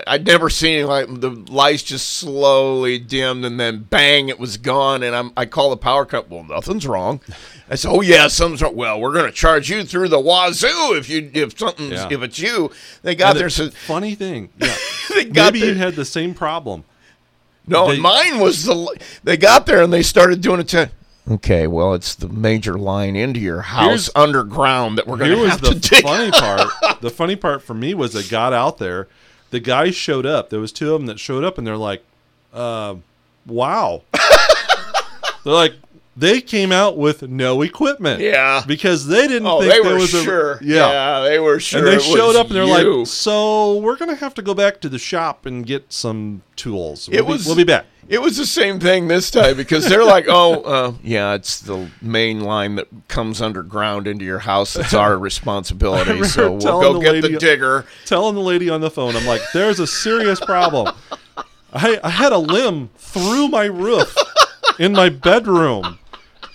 I'd 0.06 0.24
never 0.24 0.48
seen 0.48 0.78
it 0.78 0.86
like 0.86 1.08
the 1.20 1.30
lights 1.30 1.82
just 1.82 2.08
slowly 2.10 2.98
dimmed 2.98 3.44
and 3.44 3.58
then 3.58 3.82
bang, 3.90 4.28
it 4.28 4.38
was 4.38 4.56
gone. 4.56 5.02
And 5.02 5.16
I'm 5.16 5.32
I 5.36 5.46
call 5.46 5.70
the 5.70 5.76
power 5.76 6.04
company. 6.06 6.36
Well, 6.36 6.44
nothing's 6.44 6.86
wrong. 6.86 7.20
I 7.68 7.74
said, 7.74 7.90
oh 7.90 8.00
yeah, 8.00 8.28
something's 8.28 8.62
wrong. 8.62 8.76
Well, 8.76 9.00
we're 9.00 9.12
going 9.12 9.24
to 9.26 9.32
charge 9.32 9.68
you 9.68 9.82
through 9.82 10.08
the 10.08 10.20
wazoo 10.20 10.94
if 10.96 11.08
you 11.08 11.30
if 11.34 11.58
something's 11.58 11.90
Yeah. 11.92 12.08
if 12.08 12.22
it's 12.22 12.38
you. 12.38 12.70
They 13.02 13.16
got 13.16 13.30
And 13.30 13.38
there. 13.40 13.46
the 13.48 13.50
Said 13.50 13.74
funny 13.74 14.14
thing, 14.14 14.50
yeah, 14.58 14.76
they 15.12 15.24
got 15.24 15.54
maybe 15.54 15.60
there. 15.66 15.70
you 15.70 15.74
had 15.78 15.96
the 15.96 16.04
same 16.04 16.34
problem. 16.34 16.84
No, 17.66 17.88
They- 17.88 17.98
mine 17.98 18.38
was 18.38 18.64
the. 18.64 18.96
They 19.24 19.36
got 19.36 19.66
there 19.66 19.82
and 19.82 19.92
they 19.92 20.02
started 20.02 20.40
doing 20.40 20.60
it 20.60 20.68
to. 20.68 20.90
Okay, 21.30 21.66
well, 21.66 21.94
it's 21.94 22.14
the 22.14 22.28
major 22.28 22.74
line 22.78 23.14
into 23.14 23.38
your 23.38 23.60
house 23.60 24.08
underground 24.16 24.98
that 24.98 25.06
we're 25.06 25.16
going 25.16 25.30
Here 25.30 25.36
to 25.36 25.42
was 25.42 25.50
have 25.52 25.60
the 25.60 26.00
funny 26.02 26.30
part. 26.32 27.00
The 27.00 27.10
funny 27.10 27.36
part 27.36 27.62
for 27.62 27.74
me 27.74 27.92
was 27.94 28.12
they 28.14 28.22
got 28.24 28.52
out 28.52 28.78
there. 28.78 29.06
The 29.50 29.60
guys 29.60 29.94
showed 29.94 30.26
up. 30.26 30.50
There 30.50 30.60
was 30.60 30.72
two 30.72 30.94
of 30.94 31.00
them 31.00 31.06
that 31.06 31.18
showed 31.18 31.44
up, 31.44 31.58
and 31.58 31.66
they're 31.66 31.76
like, 31.76 32.04
uh, 32.52 32.96
"Wow." 33.46 34.02
they're 35.44 35.52
like, 35.52 35.74
they 36.20 36.40
came 36.40 36.70
out 36.72 36.96
with 36.96 37.22
no 37.22 37.62
equipment. 37.62 38.20
Yeah. 38.20 38.62
because 38.66 39.06
they 39.06 39.26
didn't 39.26 39.46
Oh, 39.48 39.60
think 39.60 39.72
they 39.72 39.80
there 39.80 39.92
were 39.92 39.98
was 39.98 40.14
a 40.14 40.22
sure. 40.22 40.58
yeah. 40.62 41.20
they 41.20 41.38
were 41.38 41.58
sure. 41.60 41.78
And 41.80 41.88
they 41.88 41.98
showed 41.98 42.36
up 42.36 42.46
and 42.48 42.56
they're 42.56 42.64
you. 42.82 42.98
like, 42.98 43.06
"So 43.06 43.78
we're 43.78 43.96
gonna 43.96 44.14
have 44.16 44.34
to 44.34 44.42
go 44.42 44.54
back 44.54 44.80
to 44.82 44.88
the 44.88 44.98
shop 44.98 45.46
and 45.46 45.66
get 45.66 45.92
some 45.92 46.42
tools. 46.56 47.08
We'll, 47.08 47.18
It 47.20 47.26
be, 47.26 47.32
was- 47.32 47.46
we'll 47.46 47.56
be 47.56 47.64
back." 47.64 47.86
It 48.08 48.20
was 48.20 48.36
the 48.36 48.44
same 48.46 48.80
thing 48.80 49.06
this 49.06 49.30
time 49.30 49.56
because 49.56 49.88
they're 49.88 50.04
like, 50.04 50.24
"Oh, 50.28 50.62
uh, 50.62 50.92
yeah, 51.02 51.34
it's 51.34 51.60
the 51.60 51.88
main 52.02 52.40
line 52.40 52.74
that 52.74 52.88
comes 53.06 53.40
underground 53.40 54.08
into 54.08 54.24
your 54.24 54.40
house. 54.40 54.74
It's 54.74 54.92
our 54.94 55.16
responsibility. 55.30 56.24
so 56.24 56.52
we'll 56.54 56.80
go 56.80 56.92
the 56.94 56.98
get 57.00 57.12
lady- 57.12 57.32
the 57.34 57.38
digger." 57.38 57.86
telling 58.06 58.34
the 58.34 58.40
lady 58.40 58.68
on 58.68 58.80
the 58.80 58.90
phone, 58.90 59.14
I'm 59.14 59.26
like, 59.26 59.42
there's 59.54 59.78
a 59.78 59.86
serious 59.86 60.40
problem. 60.40 60.92
I, 61.72 62.00
I 62.02 62.10
had 62.10 62.32
a 62.32 62.38
limb 62.38 62.90
through 62.98 63.46
my 63.46 63.66
roof 63.66 64.16
in 64.80 64.90
my 64.92 65.08
bedroom. 65.08 65.99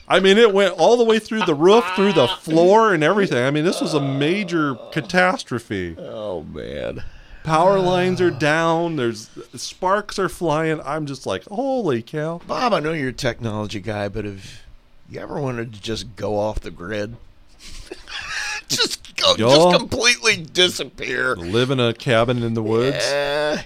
I 0.07 0.19
mean, 0.19 0.37
it 0.37 0.53
went 0.53 0.73
all 0.77 0.97
the 0.97 1.03
way 1.03 1.17
through 1.19 1.45
the 1.45 1.55
roof, 1.55 1.83
through 1.95 2.13
the 2.13 2.27
floor, 2.27 2.93
and 2.93 3.03
everything. 3.03 3.43
I 3.43 3.49
mean, 3.51 3.65
this 3.65 3.81
was 3.81 3.93
a 3.93 4.01
major 4.01 4.75
catastrophe. 4.91 5.95
Oh 5.97 6.43
man, 6.43 7.03
Power 7.43 7.79
lines 7.79 8.21
are 8.21 8.31
down. 8.31 8.95
There's 8.95 9.29
sparks 9.55 10.17
are 10.19 10.29
flying. 10.29 10.79
I'm 10.81 11.05
just 11.05 11.25
like, 11.25 11.43
holy 11.45 12.01
cow! 12.01 12.41
Bob, 12.47 12.73
I 12.73 12.79
know 12.79 12.91
you're 12.93 13.09
a 13.09 13.13
technology 13.13 13.79
guy, 13.79 14.07
but 14.09 14.25
have 14.25 14.61
you 15.09 15.19
ever 15.19 15.39
wanted 15.39 15.73
to 15.73 15.81
just 15.81 16.15
go 16.15 16.37
off 16.37 16.59
the 16.59 16.71
grid? 16.71 17.15
just 18.67 19.15
go, 19.15 19.35
Yeah. 19.37 19.55
just 19.55 19.77
completely 19.79 20.37
disappear. 20.37 21.35
Live 21.35 21.69
in 21.71 21.79
a 21.79 21.93
cabin 21.93 22.43
in 22.43 22.53
the 22.53 22.63
woods. 22.63 23.03
Uh, 23.05 23.61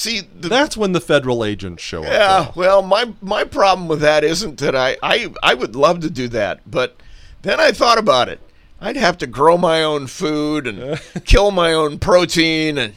see, 0.00 0.20
the, 0.20 0.48
That's 0.48 0.76
when 0.76 0.92
the 0.92 1.00
federal 1.00 1.44
agents 1.44 1.82
show 1.82 2.02
up. 2.02 2.08
Yeah, 2.08 2.52
well, 2.54 2.82
my 2.82 3.12
my 3.20 3.44
problem 3.44 3.88
with 3.88 4.00
that 4.00 4.24
isn't 4.24 4.58
that 4.58 4.74
I, 4.74 4.96
I 5.02 5.32
I 5.42 5.54
would 5.54 5.76
love 5.76 6.00
to 6.00 6.10
do 6.10 6.28
that, 6.28 6.68
but 6.68 6.96
then 7.42 7.60
I 7.60 7.72
thought 7.72 7.98
about 7.98 8.28
it. 8.28 8.40
I'd 8.80 8.96
have 8.96 9.18
to 9.18 9.26
grow 9.26 9.58
my 9.58 9.82
own 9.82 10.06
food 10.06 10.66
and 10.66 11.00
kill 11.24 11.50
my 11.50 11.72
own 11.72 11.98
protein, 11.98 12.78
and 12.78 12.94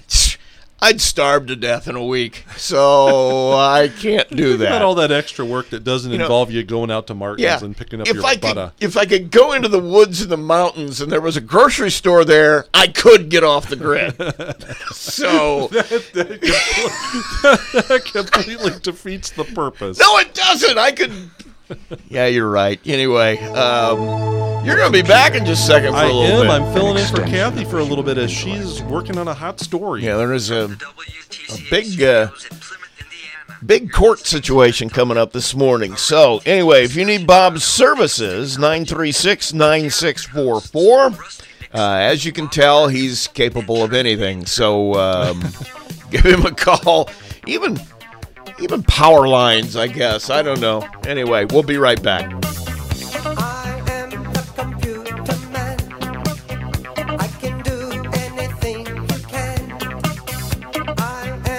I'd 0.83 0.99
starve 0.99 1.47
to 1.47 1.55
death 1.55 1.87
in 1.87 1.95
a 1.95 2.03
week. 2.05 2.43
So 2.57 3.53
I 3.53 3.87
can't 3.87 4.29
do 4.29 4.57
Think 4.57 4.69
about 4.69 4.81
all 4.81 4.95
that. 4.95 5.07
that 5.07 5.17
extra 5.17 5.45
work 5.45 5.69
that 5.69 5.85
doesn't 5.85 6.11
You 6.11 6.17
know- 6.17 6.25
involve 6.25 6.51
you 6.51 6.61
going 6.63 6.91
out 6.91 7.07
to 7.07 7.15
Martin's 7.15 7.43
Yeah, 7.43 7.63
and 7.63 7.75
picking 7.75 8.01
up 8.01 8.07
if 8.07 8.15
your 8.15 8.25
I 8.25 8.35
butter. 8.35 8.73
could, 8.77 8.85
if 8.85 8.97
I 8.97 9.05
could 9.05 9.31
go 9.31 9.53
into 9.53 9.69
the 9.69 9.79
woods 9.79 10.21
and 10.21 10.29
the 10.29 10.35
mountains, 10.37 10.99
and 10.99 11.09
there 11.11 11.21
was 11.21 11.37
a 11.37 11.41
grocery 11.41 11.89
store 11.91 12.25
there, 12.25 12.65
I 12.73 12.87
could 12.87 13.29
get 13.29 13.45
off 13.45 13.69
the 13.69 13.77
grid. 13.77 14.15
so 14.91 15.67
that 15.71 16.41
completely 18.13 18.71
defeats 18.81 19.29
the 19.31 19.45
purpose. 19.45 19.97
No, 19.99 20.17
it 20.17 20.33
doesn't. 20.33 20.77
I 20.77 20.91
could. 20.91 21.11
Yeah, 22.09 22.27
you're 22.27 22.49
right. 22.49 22.79
Anyway, 22.85 23.37
um, 23.39 23.99
you're 24.65 24.75
going 24.75 24.91
to 24.91 25.03
be 25.03 25.07
back 25.07 25.33
in 25.35 25.45
just 25.45 25.63
a 25.63 25.67
second 25.67 25.91
for 25.93 25.97
I 25.97 26.03
a 26.09 26.13
little 26.13 26.41
am. 26.43 26.47
bit. 26.47 26.49
I'm 26.67 26.73
filling 26.73 26.97
in 26.97 27.07
for 27.07 27.23
Kathy 27.23 27.65
for 27.65 27.79
a 27.79 27.83
little 27.83 28.03
bit 28.03 28.17
as 28.17 28.31
she's 28.31 28.81
working 28.83 29.17
on 29.17 29.27
a 29.27 29.33
hot 29.33 29.59
story. 29.59 30.03
Yeah, 30.03 30.17
there 30.17 30.33
is 30.33 30.51
a 30.51 30.67
WTCA 30.67 31.69
big, 31.69 31.85
uh, 32.03 32.27
studios 32.27 32.43
in 32.51 32.57
Plymouth, 32.59 32.89
Indiana. 32.99 33.59
big 33.65 33.91
court 33.91 34.19
situation 34.19 34.89
coming 34.89 35.17
up 35.17 35.31
this 35.31 35.55
morning. 35.55 35.95
So, 35.95 36.41
anyway, 36.45 36.83
if 36.83 36.95
you 36.95 37.05
need 37.05 37.25
Bob's 37.25 37.63
services, 37.63 38.57
936 38.57 39.53
9644. 39.53 41.05
Uh, 41.75 41.95
As 41.95 42.23
you 42.23 42.31
can 42.31 42.49
tell, 42.49 42.87
he's 42.87 43.27
capable 43.29 43.83
of 43.83 43.93
anything. 43.93 44.45
So, 44.45 44.93
um, 44.93 45.41
give 46.11 46.21
him 46.25 46.45
a 46.45 46.51
call. 46.51 47.09
Even. 47.47 47.79
Even 48.63 48.81
power 48.83 49.27
lines, 49.27 49.75
I 49.75 49.87
guess. 49.87 50.29
I 50.29 50.41
don't 50.41 50.61
know. 50.61 50.87
Anyway, 51.05 51.43
we'll 51.51 51.63
be 51.63 51.77
right 51.77 52.01
back. 52.01 52.31